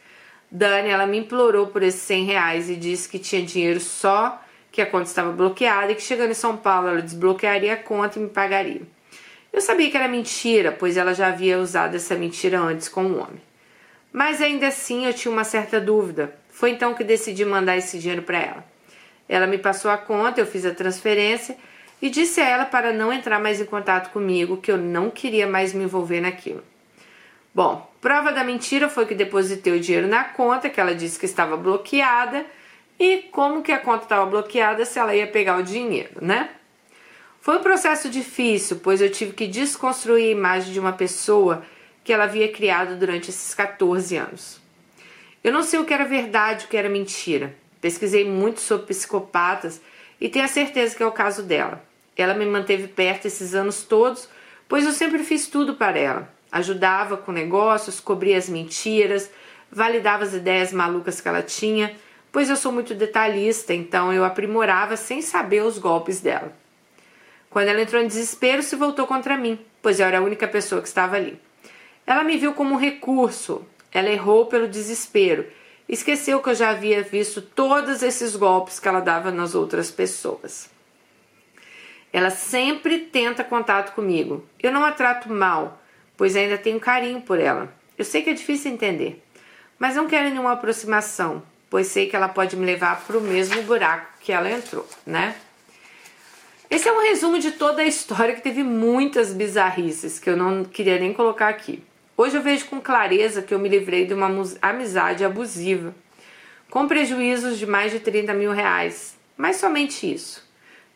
Dani, 0.52 0.90
ela 0.90 1.08
me 1.08 1.18
implorou 1.18 1.68
por 1.68 1.82
esses 1.82 2.02
100 2.02 2.26
reais 2.26 2.70
e 2.70 2.76
disse 2.76 3.08
que 3.08 3.18
tinha 3.18 3.42
dinheiro 3.42 3.80
só, 3.80 4.44
que 4.70 4.82
a 4.82 4.86
conta 4.86 5.06
estava 5.06 5.32
bloqueada 5.32 5.94
e 5.94 5.96
que 5.96 6.02
chegando 6.02 6.32
em 6.32 6.36
São 6.36 6.58
Paulo 6.58 6.90
ela 6.90 7.02
desbloquearia 7.02 7.74
a 7.74 7.78
conta 7.78 8.20
e 8.20 8.22
me 8.22 8.30
pagaria. 8.30 8.82
Eu 9.54 9.62
sabia 9.62 9.90
que 9.90 9.96
era 9.96 10.10
mentira, 10.10 10.74
pois 10.74 10.98
ela 10.98 11.14
já 11.14 11.28
havia 11.28 11.58
usado 11.58 11.96
essa 11.96 12.16
mentira 12.16 12.60
antes 12.60 12.90
com 12.90 13.04
um 13.04 13.18
homem. 13.18 13.42
Mas 14.12 14.42
ainda 14.42 14.68
assim 14.68 15.06
eu 15.06 15.14
tinha 15.14 15.32
uma 15.32 15.46
certa 15.46 15.80
dúvida. 15.80 16.36
Foi 16.50 16.72
então 16.72 16.94
que 16.94 17.04
decidi 17.06 17.46
mandar 17.46 17.78
esse 17.78 17.98
dinheiro 17.98 18.24
para 18.24 18.40
ela. 18.40 18.66
Ela 19.28 19.48
me 19.48 19.58
passou 19.58 19.90
a 19.90 19.98
conta, 19.98 20.42
eu 20.42 20.46
fiz 20.46 20.66
a 20.66 20.74
transferência 20.74 21.56
e 22.02 22.10
disse 22.10 22.40
a 22.40 22.48
ela 22.48 22.66
para 22.66 22.94
não 22.94 23.12
entrar 23.12 23.40
mais 23.40 23.60
em 23.60 23.66
contato 23.66 24.12
comigo, 24.12 24.58
que 24.58 24.72
eu 24.72 24.78
não 24.78 25.10
queria 25.10 25.48
mais 25.48 25.74
me 25.74 25.84
envolver 25.84 26.22
naquilo. 26.22 26.64
Bom, 27.54 27.92
prova 28.00 28.32
da 28.32 28.44
mentira 28.44 28.88
foi 28.88 29.06
que 29.06 29.16
depositei 29.16 29.74
o 29.74 29.80
dinheiro 29.80 30.08
na 30.08 30.24
conta, 30.24 30.70
que 30.70 30.80
ela 30.80 30.96
disse 30.96 31.20
que 31.20 31.26
estava 31.26 31.58
bloqueada, 31.58 32.46
e 33.00 33.24
como 33.32 33.62
que 33.62 33.72
a 33.72 33.80
conta 33.80 34.04
estava 34.04 34.26
bloqueada 34.26 34.86
se 34.86 35.00
ela 35.00 35.16
ia 35.16 35.28
pegar 35.28 35.58
o 35.58 35.64
dinheiro, 35.64 36.20
né? 36.22 36.50
Foi 37.42 37.58
um 37.58 37.64
processo 37.64 38.10
difícil, 38.10 38.80
pois 38.84 39.02
eu 39.02 39.10
tive 39.10 39.34
que 39.34 39.48
desconstruir 39.48 40.26
a 40.26 40.32
imagem 40.32 40.74
de 40.74 40.80
uma 40.80 40.92
pessoa 40.92 41.64
que 42.04 42.12
ela 42.12 42.26
havia 42.26 42.52
criado 42.52 42.98
durante 42.98 43.30
esses 43.30 43.54
14 43.54 44.18
anos. 44.18 44.60
Eu 45.44 45.54
não 45.54 45.64
sei 45.64 45.80
o 45.80 45.86
que 45.86 45.94
era 45.94 46.04
verdade, 46.04 46.66
o 46.66 46.68
que 46.68 46.76
era 46.76 46.90
mentira. 46.90 47.56
Pesquisei 47.80 48.30
muito 48.30 48.60
sobre 48.60 48.88
psicopatas 48.88 49.82
e 50.20 50.28
tenho 50.28 50.44
a 50.44 50.50
certeza 50.50 50.96
que 50.96 51.02
é 51.02 51.06
o 51.06 51.12
caso 51.14 51.44
dela. 51.44 51.82
Ela 52.16 52.34
me 52.34 52.46
manteve 52.46 52.88
perto 52.88 53.26
esses 53.26 53.56
anos 53.56 53.84
todos, 53.84 54.30
pois 54.68 54.86
eu 54.86 54.92
sempre 54.92 55.24
fiz 55.24 55.48
tudo 55.48 55.76
para 55.76 55.98
ela 55.98 56.40
ajudava 56.52 57.18
com 57.18 57.32
negócios, 57.32 58.00
cobria 58.00 58.38
as 58.38 58.50
mentiras, 58.50 59.30
validava 59.72 60.24
as 60.24 60.34
ideias 60.34 60.74
malucas 60.74 61.22
que 61.22 61.28
ela 61.28 61.44
tinha, 61.44 61.96
pois 62.32 62.50
eu 62.50 62.56
sou 62.56 62.72
muito 62.72 62.96
detalhista, 62.96 63.74
então 63.74 64.12
eu 64.12 64.24
aprimorava 64.24 64.98
sem 64.98 65.22
saber 65.22 65.64
os 65.64 65.78
golpes 65.78 66.20
dela. 66.22 66.52
Quando 67.50 67.68
ela 67.68 67.82
entrou 67.82 68.02
em 68.02 68.08
desespero, 68.08 68.62
se 68.62 68.76
voltou 68.76 69.08
contra 69.08 69.38
mim, 69.38 69.60
pois 69.82 70.00
eu 70.00 70.06
era 70.06 70.20
a 70.20 70.24
única 70.24 70.48
pessoa 70.48 70.82
que 70.82 70.88
estava 70.88 71.16
ali. 71.16 71.40
Ela 72.06 72.24
me 72.24 72.38
viu 72.38 72.54
como 72.54 72.76
um 72.76 72.80
recurso, 72.80 73.66
ela 73.92 74.10
errou 74.10 74.46
pelo 74.48 74.68
desespero, 74.68 75.46
esqueceu 75.88 76.42
que 76.42 76.50
eu 76.50 76.56
já 76.56 76.70
havia 76.70 77.02
visto 77.02 77.42
todos 77.42 78.04
esses 78.04 78.36
golpes 78.36 78.80
que 78.80 78.88
ela 78.88 79.00
dava 79.00 79.32
nas 79.32 79.56
outras 79.56 79.90
pessoas. 79.90 80.70
Ela 82.12 82.30
sempre 82.30 83.00
tenta 83.00 83.44
contato 83.44 83.94
comigo. 83.94 84.46
Eu 84.62 84.72
não 84.72 84.84
a 84.84 84.92
trato 84.92 85.30
mal, 85.30 85.82
pois 86.18 86.36
ainda 86.36 86.58
tenho 86.58 86.80
carinho 86.80 87.22
por 87.22 87.40
ela. 87.40 87.72
Eu 87.98 88.06
sei 88.06 88.22
que 88.22 88.30
é 88.30 88.34
difícil 88.34 88.72
entender, 88.72 89.24
mas 89.78 89.96
não 89.96 90.08
quero 90.08 90.30
nenhuma 90.30 90.54
aproximação, 90.54 91.44
pois 91.70 91.88
sei 91.88 92.10
que 92.10 92.16
ela 92.16 92.30
pode 92.30 92.56
me 92.56 92.66
levar 92.66 93.06
para 93.06 93.18
o 93.18 93.22
mesmo 93.22 93.62
buraco 93.64 94.08
que 94.20 94.32
ela 94.32 94.50
entrou, 94.50 94.88
né? 95.06 95.36
Esse 96.70 96.88
é 96.88 96.94
um 96.94 97.02
resumo 97.02 97.40
de 97.40 97.52
toda 97.52 97.82
a 97.82 97.86
história 97.86 98.36
que 98.36 98.42
teve 98.42 98.64
muitas 98.64 99.34
bizarrices 99.34 100.20
que 100.20 100.30
eu 100.30 100.38
não 100.38 100.64
queria 100.64 101.00
nem 101.00 101.14
colocar 101.14 101.50
aqui. 101.50 101.84
Hoje 102.16 102.38
eu 102.38 102.42
vejo 102.42 102.66
com 102.66 102.82
clareza 102.82 103.42
que 103.42 103.54
eu 103.54 103.60
me 103.60 103.70
livrei 103.70 104.06
de 104.06 104.14
uma 104.14 104.30
amizade 104.62 105.24
abusiva, 105.24 105.96
com 106.70 106.88
prejuízos 106.88 107.58
de 107.58 107.66
mais 107.66 107.92
de 107.92 108.00
30 108.00 108.34
mil 108.34 108.52
reais, 108.52 109.18
mas 109.36 109.56
somente 109.56 110.14
isso. 110.14 110.49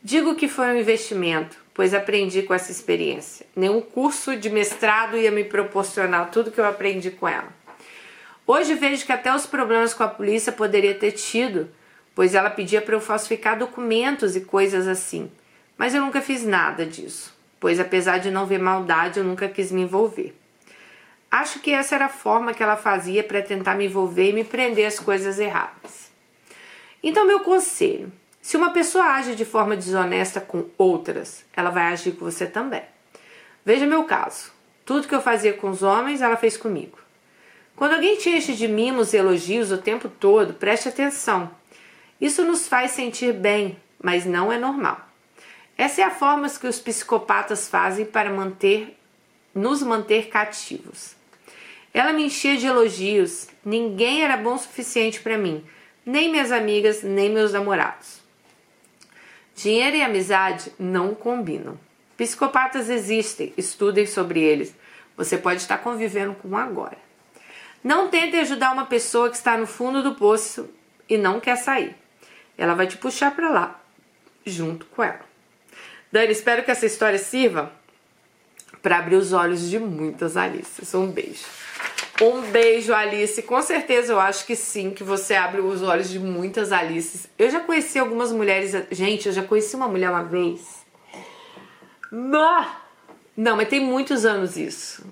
Digo 0.06 0.36
que 0.36 0.50
foi 0.50 0.68
um 0.68 0.78
investimento, 0.78 1.58
pois 1.74 1.94
aprendi 1.94 2.44
com 2.44 2.54
essa 2.54 2.70
experiência. 2.70 3.46
Nenhum 3.56 3.80
curso 3.80 4.36
de 4.36 4.50
mestrado 4.50 5.16
ia 5.16 5.32
me 5.32 5.46
proporcionar 5.46 6.30
tudo 6.30 6.52
que 6.52 6.60
eu 6.60 6.66
aprendi 6.66 7.10
com 7.10 7.26
ela. 7.26 7.48
Hoje 8.46 8.76
vejo 8.76 9.06
que 9.06 9.14
até 9.14 9.34
os 9.34 9.46
problemas 9.46 9.94
com 9.94 10.04
a 10.04 10.10
polícia 10.10 10.52
poderia 10.52 10.94
ter 10.94 11.14
tido, 11.14 11.70
pois 12.14 12.36
ela 12.36 12.50
pedia 12.50 12.82
para 12.82 12.96
eu 12.96 13.00
falsificar 13.00 13.58
documentos 13.58 14.36
e 14.36 14.42
coisas 14.42 14.90
assim. 14.90 15.32
Mas 15.78 15.96
eu 15.96 16.02
nunca 16.02 16.20
fiz 16.20 16.44
nada 16.44 16.86
disso, 16.86 17.34
pois 17.58 17.80
apesar 17.80 18.18
de 18.18 18.30
não 18.30 18.46
ver 18.46 18.60
maldade, 18.60 19.20
eu 19.20 19.24
nunca 19.24 19.48
quis 19.48 19.72
me 19.72 19.84
envolver. 19.84 20.36
Acho 21.32 21.62
que 21.62 21.72
essa 21.72 21.96
era 21.96 22.08
a 22.08 22.10
forma 22.10 22.54
que 22.54 22.62
ela 22.62 22.76
fazia 22.76 23.24
para 23.24 23.42
tentar 23.42 23.76
me 23.76 23.86
envolver 23.86 24.32
e 24.32 24.34
me 24.34 24.44
prender 24.44 24.86
as 24.86 25.00
coisas 25.00 25.40
erradas. 25.40 26.12
Então, 27.02 27.26
meu 27.26 27.40
conselho: 27.40 28.12
se 28.44 28.58
uma 28.58 28.72
pessoa 28.72 29.06
age 29.06 29.36
de 29.36 29.46
forma 29.46 29.74
desonesta 29.74 30.42
com 30.42 30.66
outras, 30.78 31.46
ela 31.56 31.70
vai 31.70 31.84
agir 31.84 32.12
com 32.12 32.26
você 32.26 32.46
também. 32.46 32.84
Veja 33.64 33.86
meu 33.86 34.04
caso. 34.04 34.52
Tudo 34.86 35.08
que 35.08 35.16
eu 35.16 35.22
fazia 35.22 35.54
com 35.54 35.70
os 35.70 35.82
homens, 35.82 36.22
ela 36.22 36.36
fez 36.36 36.58
comigo. 36.58 37.00
Quando 37.74 37.94
alguém 37.94 38.18
te 38.18 38.30
enche 38.30 38.52
de 38.52 38.68
mimos 38.68 39.14
e 39.14 39.18
elogios 39.18 39.72
o 39.72 39.78
tempo 39.78 40.10
todo, 40.10 40.56
preste 40.56 40.90
atenção. 40.90 41.52
Isso 42.20 42.44
nos 42.44 42.68
faz 42.68 42.92
sentir 42.92 43.32
bem, 43.32 43.78
mas 44.04 44.26
não 44.26 44.52
é 44.52 44.58
normal. 44.58 45.00
Essa 45.78 46.02
é 46.02 46.04
a 46.04 46.12
forma 46.12 46.50
que 46.50 46.68
os 46.68 46.82
psicopatas 46.82 47.70
fazem 47.70 48.06
para 48.06 48.30
manter, 48.30 49.00
nos 49.56 49.82
manter 49.82 50.28
cativos. 50.28 51.16
Ela 51.94 52.12
me 52.12 52.26
enchia 52.26 52.58
de 52.58 52.68
elogios, 52.68 53.48
ninguém 53.64 54.22
era 54.22 54.36
bom 54.36 54.56
o 54.56 54.60
suficiente 54.60 55.22
para 55.22 55.38
mim, 55.38 55.64
nem 56.06 56.30
minhas 56.30 56.52
amigas, 56.52 57.04
nem 57.04 57.30
meus 57.30 57.54
namorados. 57.54 58.22
Dinheiro 59.64 59.96
e 59.96 60.02
amizade 60.02 60.74
não 60.78 61.16
combinam. 61.16 61.80
Psicopatas 62.18 62.90
existem, 62.90 63.54
estudem 63.56 64.06
sobre 64.06 64.42
eles. 64.42 64.76
Você 65.16 65.38
pode 65.38 65.62
estar 65.62 65.78
convivendo 65.78 66.34
com 66.34 66.50
um 66.50 66.58
agora. 66.58 66.98
Não 67.82 68.10
tente 68.10 68.36
ajudar 68.36 68.74
uma 68.74 68.86
pessoa 68.86 69.30
que 69.30 69.38
está 69.38 69.58
no 69.58 69.66
fundo 69.66 70.04
do 70.04 70.16
poço 70.16 70.70
e 71.08 71.18
não 71.18 71.40
quer 71.40 71.56
sair. 71.56 71.96
Ela 72.58 72.74
vai 72.74 72.88
te 72.88 72.98
puxar 72.98 73.34
para 73.34 73.50
lá, 73.52 73.82
junto 74.46 74.86
com 74.88 75.02
ela. 75.02 75.22
Dani, 76.12 76.34
espero 76.34 76.64
que 76.64 76.72
essa 76.72 76.86
história 76.86 77.18
sirva 77.18 77.72
para 78.82 78.98
abrir 78.98 79.16
os 79.16 79.32
olhos 79.32 79.70
de 79.70 79.80
muitas 79.80 80.36
Alices. 80.36 80.94
Um 80.94 81.10
beijo. 81.10 81.46
Um 82.22 82.42
beijo, 82.52 82.94
Alice. 82.94 83.42
Com 83.42 83.62
certeza 83.62 84.14
eu 84.14 84.20
acho 84.20 84.46
que 84.46 84.56
sim, 84.56 84.92
que 84.92 85.04
você 85.04 85.34
abre 85.34 85.62
os 85.62 85.82
olhos 85.82 86.10
de 86.10 86.20
muitas 86.20 86.72
Alices. 86.72 87.28
Eu 87.38 87.50
já 87.50 87.60
conheci 87.60 87.98
algumas 87.98 88.32
mulheres. 88.32 88.76
Gente, 88.92 89.28
eu 89.28 89.34
já 89.34 89.44
conheci 89.44 89.76
uma 89.76 89.88
mulher 89.88 90.10
uma 90.10 90.24
vez. 90.24 90.86
Não, 92.12 92.68
não 93.36 93.58
mas 93.58 93.68
tem 93.68 93.80
muitos 93.80 94.26
anos 94.26 94.56
isso. 94.56 95.06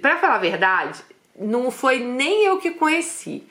Para 0.00 0.18
falar 0.18 0.36
a 0.36 0.38
verdade, 0.38 1.02
não 1.38 1.70
foi 1.70 1.98
nem 1.98 2.44
eu 2.44 2.58
que 2.58 2.70
conheci. 2.70 3.44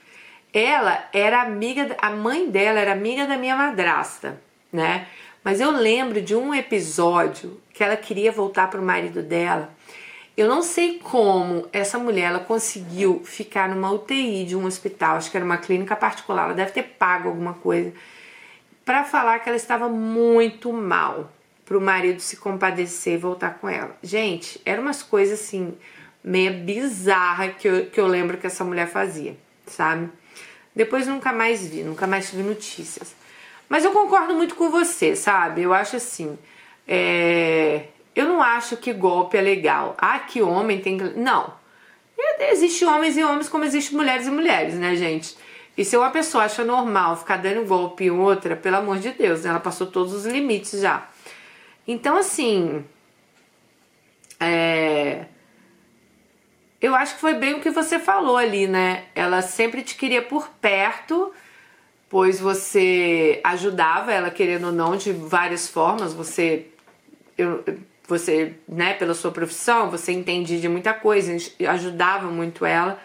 Ela 0.53 1.09
era 1.11 1.41
amiga, 1.41 1.97
a 1.99 2.11
mãe 2.11 2.49
dela 2.49 2.79
era 2.79 2.93
amiga 2.93 3.27
da 3.27 3.37
minha 3.37 3.55
madrasta, 3.55 4.39
né? 4.71 5.07
Mas 5.43 5.59
eu 5.59 5.71
lembro 5.71 6.21
de 6.21 6.35
um 6.35 6.53
episódio 6.53 7.59
que 7.73 7.83
ela 7.83 7.97
queria 7.97 8.31
voltar 8.31 8.69
pro 8.69 8.81
marido 8.81 9.21
dela 9.21 9.75
Eu 10.35 10.47
não 10.47 10.63
sei 10.63 10.97
como 10.99 11.67
essa 11.71 11.99
mulher 11.99 12.29
ela 12.29 12.39
conseguiu 12.39 13.21
ficar 13.23 13.69
numa 13.69 13.91
UTI 13.91 14.45
de 14.45 14.55
um 14.55 14.65
hospital, 14.65 15.17
acho 15.17 15.29
que 15.29 15.37
era 15.37 15.45
uma 15.45 15.57
clínica 15.57 15.95
particular, 15.95 16.45
ela 16.45 16.53
deve 16.53 16.71
ter 16.71 16.83
pago 16.83 17.29
alguma 17.29 17.53
coisa, 17.53 17.93
para 18.83 19.03
falar 19.03 19.39
que 19.39 19.49
ela 19.49 19.55
estava 19.55 19.87
muito 19.87 20.73
mal, 20.73 21.31
para 21.63 21.77
o 21.77 21.81
marido 21.81 22.19
se 22.19 22.37
compadecer 22.37 23.13
e 23.13 23.17
voltar 23.17 23.59
com 23.59 23.69
ela. 23.69 23.95
Gente, 24.01 24.59
eram 24.65 24.81
umas 24.83 25.03
coisas 25.03 25.39
assim, 25.39 25.77
meia 26.23 26.51
bizarra 26.51 27.49
que 27.49 27.67
eu, 27.67 27.85
que 27.85 27.99
eu 27.99 28.07
lembro 28.07 28.37
que 28.37 28.47
essa 28.47 28.63
mulher 28.63 28.87
fazia, 28.87 29.37
sabe? 29.67 30.09
Depois 30.75 31.07
nunca 31.07 31.31
mais 31.31 31.65
vi, 31.67 31.83
nunca 31.83 32.07
mais 32.07 32.29
tive 32.29 32.41
notícias. 32.41 33.15
Mas 33.69 33.85
eu 33.85 33.91
concordo 33.91 34.33
muito 34.33 34.55
com 34.55 34.69
você, 34.69 35.15
sabe? 35.15 35.61
Eu 35.61 35.73
acho 35.73 35.95
assim. 35.95 36.37
É... 36.87 37.85
Eu 38.15 38.25
não 38.25 38.41
acho 38.41 38.77
que 38.77 38.93
golpe 38.93 39.37
é 39.37 39.41
legal. 39.41 39.95
Ah, 39.97 40.19
que 40.19 40.41
homem 40.41 40.79
tem 40.79 40.97
que. 40.97 41.03
Não. 41.17 41.53
Existe 42.51 42.85
homens 42.85 43.17
e 43.17 43.23
homens 43.23 43.49
como 43.49 43.63
existe 43.63 43.95
mulheres 43.95 44.27
e 44.27 44.31
mulheres, 44.31 44.75
né, 44.75 44.95
gente? 44.95 45.35
E 45.75 45.83
se 45.83 45.97
uma 45.97 46.11
pessoa 46.11 46.43
acha 46.43 46.63
normal 46.63 47.17
ficar 47.17 47.37
dando 47.37 47.65
golpe 47.65 48.05
em 48.05 48.11
outra, 48.11 48.55
pelo 48.55 48.77
amor 48.77 48.99
de 48.99 49.11
Deus, 49.11 49.43
né? 49.43 49.49
ela 49.49 49.59
passou 49.59 49.87
todos 49.87 50.13
os 50.13 50.25
limites 50.25 50.79
já. 50.79 51.09
Então, 51.87 52.15
assim. 52.17 52.85
É... 54.39 55.25
Eu 56.79 56.93
acho 56.95 57.15
que 57.15 57.21
foi 57.21 57.33
bem 57.33 57.55
o 57.55 57.61
que 57.61 57.69
você 57.71 57.97
falou 57.97 58.37
ali, 58.37 58.67
né? 58.67 59.05
Ela 59.15 59.41
sempre 59.41 59.81
te 59.81 59.95
queria 59.95 60.21
por 60.21 60.49
perto, 60.61 61.33
pois 62.09 62.39
você 62.39 63.39
ajudava 63.43 64.11
ela, 64.11 64.29
querendo 64.29 64.65
ou 64.67 64.71
não, 64.71 64.95
de 64.95 65.11
várias 65.11 65.67
formas. 65.67 66.13
Você. 66.13 66.67
Eu, 67.37 67.63
você, 68.07 68.53
né, 68.67 68.93
pela 68.93 69.13
sua 69.13 69.31
profissão, 69.31 69.89
você 69.89 70.11
entendia 70.11 70.59
de 70.59 70.67
muita 70.67 70.93
coisa, 70.93 71.35
ajudava 71.69 72.27
muito 72.27 72.65
ela. 72.65 73.01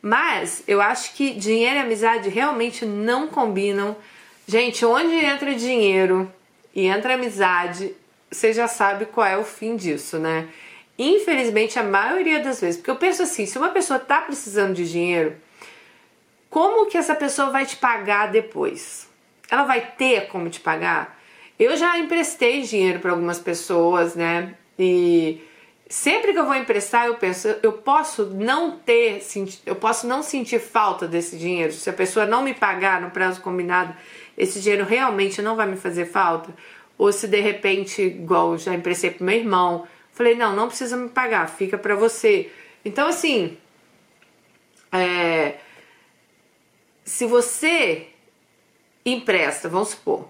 Mas 0.00 0.64
eu 0.66 0.80
acho 0.80 1.14
que 1.14 1.34
dinheiro 1.34 1.76
e 1.76 1.80
amizade 1.80 2.28
realmente 2.28 2.84
não 2.84 3.28
combinam. 3.28 3.96
Gente, 4.46 4.84
onde 4.84 5.14
entra 5.14 5.54
dinheiro 5.54 6.30
e 6.74 6.86
entra 6.86 7.14
amizade, 7.14 7.94
você 8.30 8.52
já 8.52 8.66
sabe 8.66 9.06
qual 9.06 9.26
é 9.26 9.36
o 9.36 9.44
fim 9.44 9.76
disso, 9.76 10.18
né? 10.18 10.48
Infelizmente, 10.98 11.78
a 11.78 11.82
maioria 11.82 12.40
das 12.40 12.60
vezes, 12.60 12.76
porque 12.76 12.90
eu 12.90 12.96
penso 12.96 13.22
assim, 13.22 13.46
se 13.46 13.58
uma 13.58 13.70
pessoa 13.70 13.98
tá 13.98 14.20
precisando 14.20 14.74
de 14.74 14.90
dinheiro, 14.90 15.36
como 16.50 16.86
que 16.86 16.98
essa 16.98 17.14
pessoa 17.14 17.50
vai 17.50 17.64
te 17.64 17.76
pagar 17.76 18.30
depois? 18.30 19.08
Ela 19.50 19.64
vai 19.64 19.80
ter 19.80 20.28
como 20.28 20.50
te 20.50 20.60
pagar? 20.60 21.21
Eu 21.62 21.76
já 21.76 21.96
emprestei 21.96 22.62
dinheiro 22.62 22.98
para 22.98 23.12
algumas 23.12 23.38
pessoas, 23.38 24.16
né? 24.16 24.56
E 24.76 25.40
sempre 25.88 26.32
que 26.32 26.38
eu 26.40 26.44
vou 26.44 26.56
emprestar, 26.56 27.06
eu 27.06 27.14
penso, 27.14 27.46
eu 27.62 27.72
posso 27.72 28.26
não 28.26 28.72
ter, 28.72 29.22
eu 29.64 29.76
posso 29.76 30.04
não 30.08 30.24
sentir 30.24 30.58
falta 30.58 31.06
desse 31.06 31.38
dinheiro. 31.38 31.72
Se 31.72 31.88
a 31.88 31.92
pessoa 31.92 32.26
não 32.26 32.42
me 32.42 32.52
pagar 32.52 33.00
no 33.00 33.12
prazo 33.12 33.40
combinado, 33.40 33.94
esse 34.36 34.60
dinheiro 34.60 34.84
realmente 34.84 35.40
não 35.40 35.54
vai 35.54 35.68
me 35.68 35.76
fazer 35.76 36.06
falta. 36.06 36.52
Ou 36.98 37.12
se 37.12 37.28
de 37.28 37.38
repente, 37.40 38.02
igual 38.02 38.58
já 38.58 38.74
emprestei 38.74 39.12
pro 39.12 39.24
meu 39.24 39.36
irmão, 39.36 39.86
falei, 40.12 40.34
não, 40.34 40.56
não 40.56 40.66
precisa 40.66 40.96
me 40.96 41.10
pagar, 41.10 41.48
fica 41.48 41.78
para 41.78 41.94
você. 41.94 42.50
Então, 42.84 43.06
assim, 43.06 43.56
é, 44.90 45.58
se 47.04 47.24
você 47.24 48.08
empresta, 49.06 49.68
vamos 49.68 49.90
supor, 49.90 50.28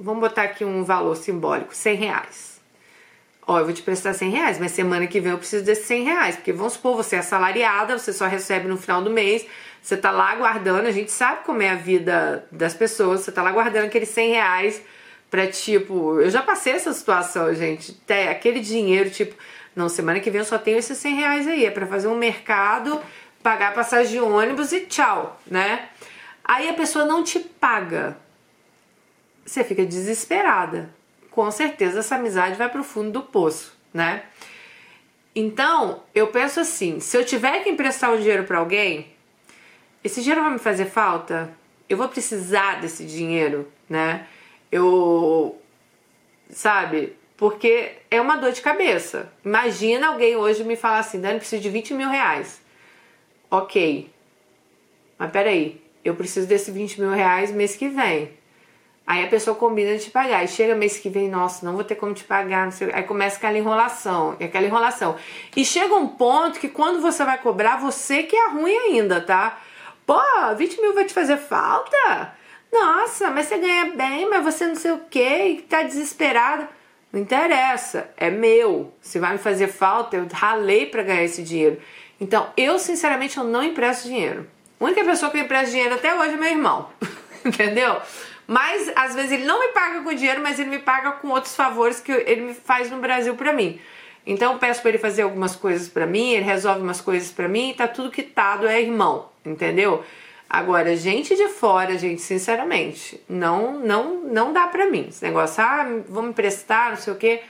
vamos 0.00 0.20
botar 0.20 0.42
aqui 0.42 0.64
um 0.64 0.82
valor 0.82 1.16
simbólico, 1.16 1.74
100 1.74 1.94
reais. 1.96 2.60
Ó, 3.46 3.58
eu 3.58 3.64
vou 3.64 3.74
te 3.74 3.82
prestar 3.82 4.14
100 4.14 4.30
reais, 4.30 4.58
mas 4.58 4.72
semana 4.72 5.06
que 5.06 5.20
vem 5.20 5.32
eu 5.32 5.38
preciso 5.38 5.64
desses 5.64 5.86
100 5.86 6.04
reais, 6.04 6.36
porque 6.36 6.52
vamos 6.52 6.74
supor, 6.74 6.96
você 6.96 7.16
é 7.16 7.18
assalariada, 7.18 7.98
você 7.98 8.12
só 8.12 8.26
recebe 8.26 8.68
no 8.68 8.76
final 8.76 9.02
do 9.02 9.10
mês, 9.10 9.46
você 9.82 9.96
tá 9.96 10.10
lá 10.10 10.34
guardando, 10.36 10.86
a 10.86 10.92
gente 10.92 11.10
sabe 11.10 11.44
como 11.44 11.62
é 11.62 11.70
a 11.70 11.74
vida 11.74 12.46
das 12.50 12.74
pessoas, 12.74 13.20
você 13.20 13.32
tá 13.32 13.42
lá 13.42 13.50
guardando 13.50 13.86
aqueles 13.86 14.08
100 14.10 14.30
reais 14.30 14.82
pra, 15.30 15.46
tipo, 15.46 16.20
eu 16.20 16.30
já 16.30 16.42
passei 16.42 16.74
essa 16.74 16.92
situação, 16.92 17.54
gente, 17.54 17.96
até 18.04 18.30
aquele 18.30 18.60
dinheiro, 18.60 19.10
tipo, 19.10 19.34
não, 19.74 19.88
semana 19.88 20.20
que 20.20 20.30
vem 20.30 20.40
eu 20.40 20.44
só 20.44 20.58
tenho 20.58 20.78
esses 20.78 20.98
100 20.98 21.14
reais 21.14 21.48
aí, 21.48 21.64
é 21.64 21.70
pra 21.70 21.86
fazer 21.86 22.08
um 22.08 22.16
mercado, 22.16 23.00
pagar 23.42 23.74
passagem 23.74 24.12
de 24.12 24.20
ônibus 24.20 24.72
e 24.72 24.80
tchau, 24.80 25.40
né? 25.46 25.88
Aí 26.44 26.68
a 26.68 26.74
pessoa 26.74 27.04
não 27.04 27.22
te 27.22 27.38
paga, 27.38 28.16
você 29.44 29.64
fica 29.64 29.84
desesperada. 29.84 30.94
Com 31.30 31.50
certeza 31.50 32.00
essa 32.00 32.16
amizade 32.16 32.56
vai 32.56 32.68
para 32.68 32.80
o 32.80 32.84
fundo 32.84 33.10
do 33.10 33.22
poço, 33.22 33.76
né? 33.92 34.24
Então, 35.34 36.02
eu 36.14 36.26
penso 36.28 36.60
assim, 36.60 36.98
se 36.98 37.16
eu 37.16 37.24
tiver 37.24 37.62
que 37.62 37.70
emprestar 37.70 38.12
um 38.12 38.16
dinheiro 38.16 38.44
para 38.44 38.58
alguém, 38.58 39.06
esse 40.02 40.20
dinheiro 40.20 40.42
vai 40.42 40.52
me 40.52 40.58
fazer 40.58 40.86
falta? 40.86 41.52
Eu 41.88 41.96
vou 41.96 42.08
precisar 42.08 42.80
desse 42.80 43.04
dinheiro, 43.04 43.70
né? 43.88 44.26
Eu 44.70 45.60
sabe? 46.50 47.16
Porque 47.36 47.92
é 48.10 48.20
uma 48.20 48.36
dor 48.36 48.52
de 48.52 48.60
cabeça. 48.60 49.32
Imagina 49.44 50.08
alguém 50.08 50.36
hoje 50.36 50.62
me 50.64 50.76
falar 50.76 50.98
assim, 50.98 51.20
Dani, 51.20 51.38
preciso 51.38 51.62
de 51.62 51.70
20 51.70 51.94
mil 51.94 52.08
reais. 52.08 52.60
Ok. 53.50 54.10
Mas 55.18 55.30
peraí, 55.30 55.80
eu 56.04 56.14
preciso 56.14 56.46
desse 56.46 56.70
20 56.70 57.00
mil 57.00 57.10
reais 57.10 57.50
mês 57.50 57.76
que 57.76 57.88
vem. 57.88 58.30
Aí 59.06 59.24
a 59.24 59.28
pessoa 59.28 59.56
combina 59.56 59.96
de 59.96 60.04
te 60.04 60.10
pagar. 60.10 60.44
E 60.44 60.48
chega 60.48 60.74
mês 60.74 60.98
que 60.98 61.08
vem, 61.08 61.28
nossa, 61.28 61.66
não 61.66 61.74
vou 61.74 61.82
ter 61.82 61.96
como 61.96 62.14
te 62.14 62.24
pagar. 62.24 62.68
Aí 62.92 63.02
começa 63.02 63.38
aquela 63.38 63.58
enrolação, 63.58 64.36
aquela 64.40 64.66
enrolação. 64.66 65.16
E 65.56 65.64
chega 65.64 65.94
um 65.94 66.06
ponto 66.06 66.60
que 66.60 66.68
quando 66.68 67.00
você 67.00 67.24
vai 67.24 67.38
cobrar, 67.38 67.76
você 67.76 68.22
que 68.22 68.36
é 68.36 68.48
ruim 68.50 68.76
ainda, 68.76 69.20
tá? 69.20 69.58
Pô, 70.06 70.20
20 70.56 70.80
mil 70.80 70.94
vai 70.94 71.04
te 71.04 71.14
fazer 71.14 71.36
falta? 71.38 72.32
Nossa, 72.72 73.30
mas 73.30 73.46
você 73.46 73.58
ganha 73.58 73.86
bem, 73.96 74.28
mas 74.28 74.44
você 74.44 74.66
não 74.66 74.76
sei 74.76 74.92
o 74.92 75.00
que, 75.10 75.64
tá 75.68 75.82
desesperada. 75.82 76.68
Não 77.12 77.20
interessa, 77.20 78.08
é 78.16 78.30
meu. 78.30 78.92
Se 79.00 79.18
vai 79.18 79.32
me 79.32 79.38
fazer 79.38 79.66
falta, 79.66 80.16
eu 80.16 80.28
ralei 80.32 80.86
para 80.86 81.02
ganhar 81.02 81.24
esse 81.24 81.42
dinheiro. 81.42 81.80
Então, 82.20 82.48
eu 82.56 82.78
sinceramente 82.78 83.38
eu 83.38 83.44
não 83.44 83.62
empresto 83.62 84.06
dinheiro. 84.06 84.48
A 84.78 84.84
única 84.84 85.04
pessoa 85.04 85.30
que 85.30 85.38
eu 85.38 85.42
empresto 85.42 85.72
dinheiro 85.72 85.94
até 85.94 86.14
hoje 86.14 86.34
é 86.34 86.36
meu 86.36 86.50
irmão. 86.50 86.88
Entendeu? 87.44 88.00
Mas 88.50 88.90
às 88.96 89.14
vezes 89.14 89.30
ele 89.30 89.44
não 89.44 89.60
me 89.60 89.68
paga 89.68 90.00
com 90.00 90.12
dinheiro, 90.12 90.42
mas 90.42 90.58
ele 90.58 90.70
me 90.70 90.80
paga 90.80 91.12
com 91.12 91.28
outros 91.28 91.54
favores 91.54 92.00
que 92.00 92.10
ele 92.10 92.40
me 92.40 92.54
faz 92.54 92.90
no 92.90 92.98
Brasil 92.98 93.36
para 93.36 93.52
mim. 93.52 93.78
Então 94.26 94.54
eu 94.54 94.58
peço 94.58 94.80
para 94.82 94.88
ele 94.88 94.98
fazer 94.98 95.22
algumas 95.22 95.54
coisas 95.54 95.86
para 95.86 96.04
mim, 96.04 96.32
ele 96.32 96.44
resolve 96.44 96.80
umas 96.80 97.00
coisas 97.00 97.30
para 97.30 97.46
mim, 97.46 97.72
tá 97.78 97.86
tudo 97.86 98.10
quitado, 98.10 98.66
é 98.66 98.82
irmão, 98.82 99.28
entendeu? 99.46 100.04
Agora, 100.48 100.96
gente 100.96 101.36
de 101.36 101.46
fora, 101.46 101.96
gente, 101.96 102.22
sinceramente, 102.22 103.22
não 103.28 103.78
não 103.78 104.16
não 104.22 104.52
dá 104.52 104.66
para 104.66 104.90
mim. 104.90 105.06
Esse 105.10 105.22
negócio, 105.24 105.62
ah, 105.62 105.86
vamos 106.08 106.30
emprestar, 106.30 106.90
não 106.90 106.96
sei 106.96 107.12
o 107.12 107.16
quê. 107.16 107.44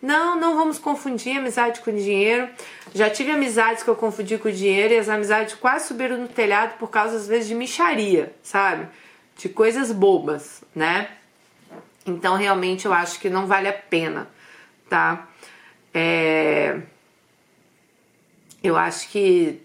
Não, 0.00 0.40
não 0.40 0.56
vamos 0.56 0.78
confundir 0.78 1.36
amizade 1.36 1.80
com 1.80 1.94
dinheiro. 1.94 2.48
Já 2.94 3.10
tive 3.10 3.32
amizades 3.32 3.82
que 3.82 3.90
eu 3.90 3.96
confundi 3.96 4.38
com 4.38 4.50
dinheiro 4.50 4.94
e 4.94 4.96
as 4.96 5.10
amizades 5.10 5.56
quase 5.56 5.88
subiram 5.88 6.16
no 6.16 6.28
telhado 6.28 6.78
por 6.78 6.88
causa, 6.88 7.16
às 7.16 7.28
vezes, 7.28 7.48
de 7.48 7.54
micharia, 7.54 8.32
sabe? 8.42 8.88
De 9.38 9.48
coisas 9.48 9.92
bobas, 9.92 10.62
né? 10.74 11.08
Então 12.04 12.36
realmente 12.36 12.84
eu 12.84 12.92
acho 12.92 13.18
que 13.20 13.30
não 13.30 13.46
vale 13.46 13.68
a 13.68 13.72
pena, 13.72 14.28
tá? 14.90 15.28
É... 15.94 16.80
Eu 18.62 18.76
acho 18.76 19.08
que 19.08 19.62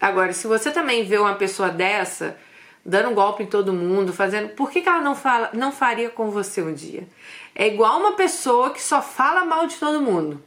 agora 0.00 0.32
se 0.32 0.46
você 0.46 0.70
também 0.70 1.04
vê 1.04 1.18
uma 1.18 1.34
pessoa 1.34 1.70
dessa 1.70 2.38
dando 2.84 3.08
um 3.10 3.14
golpe 3.14 3.42
em 3.42 3.46
todo 3.46 3.72
mundo, 3.72 4.12
fazendo, 4.12 4.50
por 4.50 4.70
que, 4.70 4.82
que 4.82 4.88
ela 4.88 5.00
não 5.00 5.14
fala, 5.14 5.50
não 5.52 5.72
faria 5.72 6.10
com 6.10 6.30
você 6.30 6.62
um 6.62 6.72
dia? 6.72 7.08
É 7.54 7.66
igual 7.66 7.98
uma 7.98 8.12
pessoa 8.12 8.70
que 8.70 8.82
só 8.82 9.02
fala 9.02 9.44
mal 9.44 9.66
de 9.66 9.76
todo 9.76 10.00
mundo. 10.00 10.42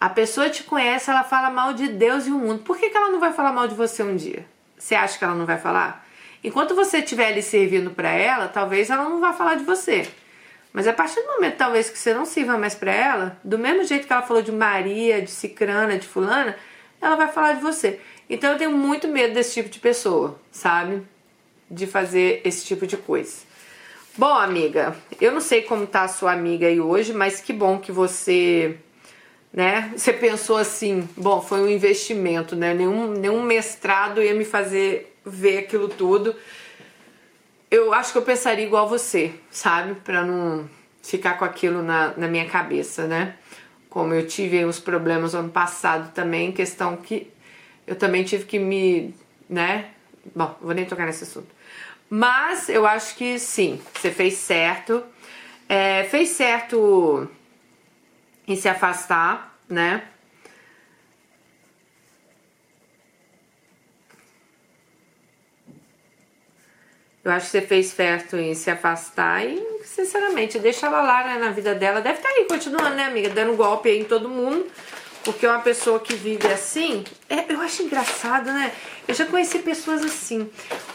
A 0.00 0.08
pessoa 0.08 0.50
te 0.50 0.62
conhece, 0.62 1.10
ela 1.10 1.24
fala 1.24 1.48
mal 1.50 1.72
de 1.72 1.88
Deus 1.88 2.26
e 2.26 2.30
o 2.30 2.38
mundo. 2.38 2.62
Por 2.62 2.76
que, 2.76 2.90
que 2.90 2.96
ela 2.96 3.10
não 3.10 3.20
vai 3.20 3.32
falar 3.32 3.52
mal 3.52 3.68
de 3.68 3.74
você 3.74 4.02
um 4.02 4.16
dia? 4.16 4.44
Você 4.76 4.94
acha 4.94 5.16
que 5.16 5.24
ela 5.24 5.34
não 5.34 5.46
vai 5.46 5.56
falar? 5.56 6.03
Enquanto 6.44 6.74
você 6.74 6.98
estiver 6.98 7.28
ali 7.28 7.42
servindo 7.42 7.90
para 7.90 8.10
ela, 8.10 8.48
talvez 8.48 8.90
ela 8.90 9.08
não 9.08 9.18
vá 9.18 9.32
falar 9.32 9.54
de 9.54 9.64
você. 9.64 10.06
Mas 10.74 10.86
a 10.86 10.92
partir 10.92 11.22
do 11.22 11.28
momento, 11.28 11.56
talvez, 11.56 11.88
que 11.88 11.98
você 11.98 12.12
não 12.12 12.26
sirva 12.26 12.58
mais 12.58 12.74
para 12.74 12.92
ela, 12.92 13.40
do 13.42 13.58
mesmo 13.58 13.82
jeito 13.84 14.06
que 14.06 14.12
ela 14.12 14.20
falou 14.20 14.42
de 14.42 14.52
Maria, 14.52 15.22
de 15.22 15.30
Cicrana, 15.30 15.96
de 15.96 16.06
Fulana, 16.06 16.54
ela 17.00 17.16
vai 17.16 17.28
falar 17.32 17.54
de 17.54 17.62
você. 17.62 17.98
Então 18.28 18.52
eu 18.52 18.58
tenho 18.58 18.72
muito 18.72 19.08
medo 19.08 19.32
desse 19.32 19.54
tipo 19.54 19.70
de 19.70 19.78
pessoa, 19.78 20.38
sabe? 20.52 21.02
De 21.70 21.86
fazer 21.86 22.42
esse 22.44 22.66
tipo 22.66 22.86
de 22.86 22.98
coisa. 22.98 23.36
Bom, 24.16 24.34
amiga, 24.34 24.94
eu 25.20 25.32
não 25.32 25.40
sei 25.40 25.62
como 25.62 25.86
tá 25.86 26.02
a 26.02 26.08
sua 26.08 26.32
amiga 26.32 26.66
aí 26.66 26.78
hoje, 26.78 27.14
mas 27.14 27.40
que 27.40 27.54
bom 27.54 27.78
que 27.78 27.90
você, 27.90 28.76
né? 29.50 29.92
Você 29.96 30.12
pensou 30.12 30.58
assim, 30.58 31.08
bom, 31.16 31.40
foi 31.40 31.60
um 31.60 31.68
investimento, 31.68 32.54
né? 32.54 32.74
Nenhum, 32.74 33.12
nenhum 33.12 33.42
mestrado 33.42 34.22
ia 34.22 34.34
me 34.34 34.44
fazer 34.44 35.13
ver 35.24 35.58
aquilo 35.58 35.88
tudo, 35.88 36.34
eu 37.70 37.92
acho 37.92 38.12
que 38.12 38.18
eu 38.18 38.22
pensaria 38.22 38.64
igual 38.64 38.88
você, 38.88 39.34
sabe? 39.50 39.94
Pra 39.96 40.24
não 40.24 40.68
ficar 41.02 41.38
com 41.38 41.44
aquilo 41.44 41.82
na, 41.82 42.14
na 42.16 42.28
minha 42.28 42.46
cabeça, 42.46 43.06
né? 43.06 43.36
como 43.94 44.12
eu 44.12 44.26
tive 44.26 44.64
uns 44.66 44.80
problemas 44.80 45.36
ano 45.36 45.50
passado 45.50 46.12
também, 46.12 46.50
questão 46.50 46.96
que 46.96 47.30
eu 47.86 47.94
também 47.94 48.24
tive 48.24 48.44
que 48.44 48.58
me, 48.58 49.14
né? 49.48 49.90
Bom, 50.34 50.58
vou 50.60 50.74
nem 50.74 50.84
tocar 50.84 51.06
nesse 51.06 51.22
assunto. 51.22 51.46
Mas 52.10 52.68
eu 52.68 52.84
acho 52.84 53.14
que 53.14 53.38
sim, 53.38 53.80
você 53.94 54.10
fez 54.10 54.34
certo. 54.34 55.00
É, 55.68 56.02
fez 56.10 56.30
certo 56.30 57.30
em 58.48 58.56
se 58.56 58.68
afastar, 58.68 59.56
né? 59.68 60.02
Eu 67.24 67.32
acho 67.32 67.46
que 67.46 67.52
você 67.52 67.62
fez 67.62 67.86
certo 67.86 68.36
em 68.36 68.54
se 68.54 68.70
afastar 68.70 69.46
e, 69.46 69.58
sinceramente, 69.82 70.58
deixa 70.58 70.86
ela 70.86 71.00
lá 71.00 71.24
né, 71.24 71.38
na 71.38 71.50
vida 71.50 71.74
dela. 71.74 72.02
Deve 72.02 72.18
estar 72.18 72.28
tá 72.28 72.34
aí 72.36 72.44
continuando, 72.44 72.94
né, 72.94 73.04
amiga? 73.04 73.30
Dando 73.30 73.56
golpe 73.56 73.88
aí 73.88 74.00
em 74.00 74.04
todo 74.04 74.28
mundo. 74.28 74.66
Porque 75.24 75.46
uma 75.46 75.60
pessoa 75.60 75.98
que 75.98 76.14
vive 76.14 76.46
assim, 76.48 77.02
é, 77.30 77.50
eu 77.50 77.58
acho 77.62 77.82
engraçado, 77.82 78.52
né? 78.52 78.70
Eu 79.08 79.14
já 79.14 79.24
conheci 79.24 79.60
pessoas 79.60 80.04
assim. 80.04 80.50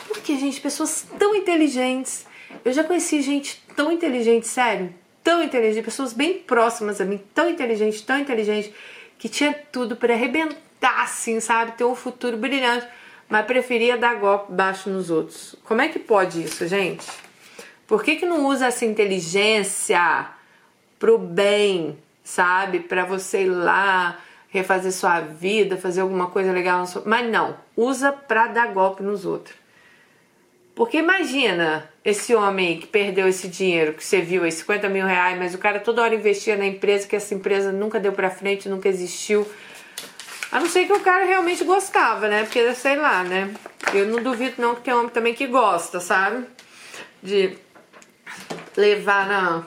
Porque, 0.07 0.37
gente, 0.37 0.61
pessoas 0.61 1.03
tão 1.17 1.33
inteligentes. 1.33 2.27
Eu 2.63 2.71
já 2.73 2.83
conheci 2.83 3.23
gente 3.23 3.63
tão 3.75 3.91
inteligente, 3.91 4.47
sério, 4.47 4.93
tão 5.23 5.41
inteligente, 5.41 5.83
pessoas 5.83 6.13
bem 6.13 6.35
próximas 6.35 7.01
a 7.01 7.05
mim, 7.05 7.19
tão 7.33 7.49
inteligente, 7.49 8.03
tão 8.03 8.19
inteligente, 8.19 8.71
que 9.17 9.27
tinha 9.27 9.51
tudo 9.71 9.95
para 9.95 10.13
arrebentar, 10.13 11.01
assim, 11.01 11.39
sabe? 11.39 11.71
Ter 11.71 11.85
um 11.85 11.95
futuro 11.95 12.37
brilhante 12.37 12.87
mas 13.29 13.45
preferia 13.45 13.95
dar 13.95 14.15
golpe 14.15 14.51
baixo 14.51 14.89
nos 14.89 15.11
outros. 15.11 15.55
Como 15.63 15.81
é 15.81 15.87
que 15.87 15.99
pode 15.99 16.43
isso, 16.43 16.67
gente? 16.67 17.07
Por 17.87 18.03
que, 18.03 18.15
que 18.15 18.25
não 18.25 18.47
usa 18.47 18.67
essa 18.67 18.85
inteligência 18.85 20.27
pro 20.97 21.17
bem, 21.17 21.97
sabe? 22.23 22.79
Para 22.79 23.05
você 23.05 23.43
ir 23.43 23.49
lá 23.49 24.19
refazer 24.49 24.91
sua 24.91 25.19
vida, 25.21 25.77
fazer 25.77 26.01
alguma 26.01 26.27
coisa 26.27 26.51
legal, 26.51 26.83
mas 27.05 27.29
não, 27.29 27.55
usa 27.77 28.11
para 28.11 28.47
dar 28.47 28.73
golpe 28.73 29.03
nos 29.03 29.25
outros. 29.25 29.55
Porque 30.73 30.97
imagina 30.97 31.89
esse 32.05 32.33
homem 32.33 32.79
que 32.79 32.87
perdeu 32.87 33.27
esse 33.27 33.47
dinheiro, 33.47 33.93
que 33.93 34.03
você 34.03 34.21
viu 34.21 34.43
aí, 34.43 34.51
50 34.51 34.87
mil 34.89 35.05
reais, 35.05 35.37
mas 35.37 35.53
o 35.53 35.57
cara 35.57 35.79
toda 35.79 36.01
hora 36.01 36.15
investia 36.15 36.55
na 36.55 36.65
empresa, 36.65 37.07
que 37.07 37.15
essa 37.15 37.35
empresa 37.35 37.71
nunca 37.71 37.99
deu 37.99 38.13
pra 38.13 38.29
frente, 38.29 38.69
nunca 38.69 38.87
existiu. 38.87 39.45
A 40.51 40.59
não 40.59 40.67
ser 40.67 40.85
que 40.85 40.93
o 40.93 40.99
cara 40.99 41.25
realmente 41.25 41.63
gostava, 41.63 42.27
né? 42.27 42.43
Porque, 42.43 42.73
sei 42.73 42.95
lá, 42.95 43.23
né? 43.23 43.53
Eu 43.93 44.07
não 44.07 44.21
duvido 44.21 44.55
não 44.57 44.75
que 44.75 44.81
tem 44.81 44.93
homem 44.93 45.09
também 45.09 45.33
que 45.33 45.45
gosta, 45.45 45.99
sabe? 45.99 46.45
De 47.21 47.55
levar 48.75 49.27
na 49.27 49.63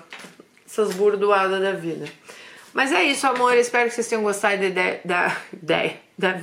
essas 0.67 0.95
burdoadas 0.95 1.61
da 1.61 1.73
vida. 1.73 2.07
Mas 2.73 2.93
é 2.93 3.05
isso, 3.05 3.27
amor. 3.27 3.55
Espero 3.57 3.89
que 3.89 3.95
vocês 3.95 4.09
tenham 4.09 4.23
gostado 4.23 4.59
da 4.59 4.67
ideia, 4.67 5.01
da, 5.05 5.37
ideia, 5.53 6.01
da, 6.19 6.41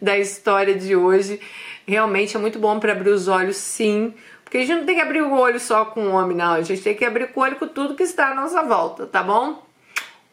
da 0.00 0.18
história 0.18 0.74
de 0.74 0.94
hoje. 0.94 1.40
Realmente 1.86 2.36
é 2.36 2.40
muito 2.40 2.58
bom 2.58 2.78
para 2.78 2.92
abrir 2.92 3.10
os 3.10 3.26
olhos, 3.26 3.56
sim. 3.56 4.14
Porque 4.44 4.58
a 4.58 4.60
gente 4.60 4.78
não 4.78 4.86
tem 4.86 4.94
que 4.94 5.00
abrir 5.00 5.22
o 5.22 5.32
olho 5.32 5.58
só 5.58 5.84
com 5.84 6.06
o 6.06 6.12
homem, 6.12 6.36
não. 6.36 6.52
A 6.54 6.62
gente 6.62 6.82
tem 6.82 6.94
que 6.94 7.04
abrir 7.04 7.30
o 7.34 7.40
olho 7.40 7.56
com 7.56 7.66
tudo 7.66 7.96
que 7.96 8.04
está 8.04 8.28
à 8.28 8.34
nossa 8.34 8.62
volta, 8.62 9.06
tá 9.06 9.22
bom? 9.22 9.63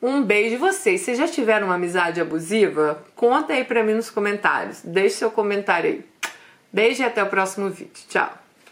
Um 0.02 0.24
beijo 0.24 0.58
vocês. 0.58 1.02
Vocês 1.02 1.18
já 1.18 1.28
tiveram 1.28 1.68
uma 1.68 1.76
amizade 1.76 2.20
abusiva? 2.20 3.04
Conta 3.16 3.54
aí 3.54 3.64
pra 3.64 3.84
mim 3.84 3.94
nos 3.94 4.10
comentários. 4.10 4.82
Deixe 4.84 5.18
seu 5.18 5.30
comentário 5.30 5.92
aí. 5.92 6.06
Beijo 6.74 7.04
e 7.04 7.06
até 7.06 7.22
o 7.22 7.28
próximo 7.28 7.70
vídeo. 7.70 8.04
Tchau. 8.10 8.41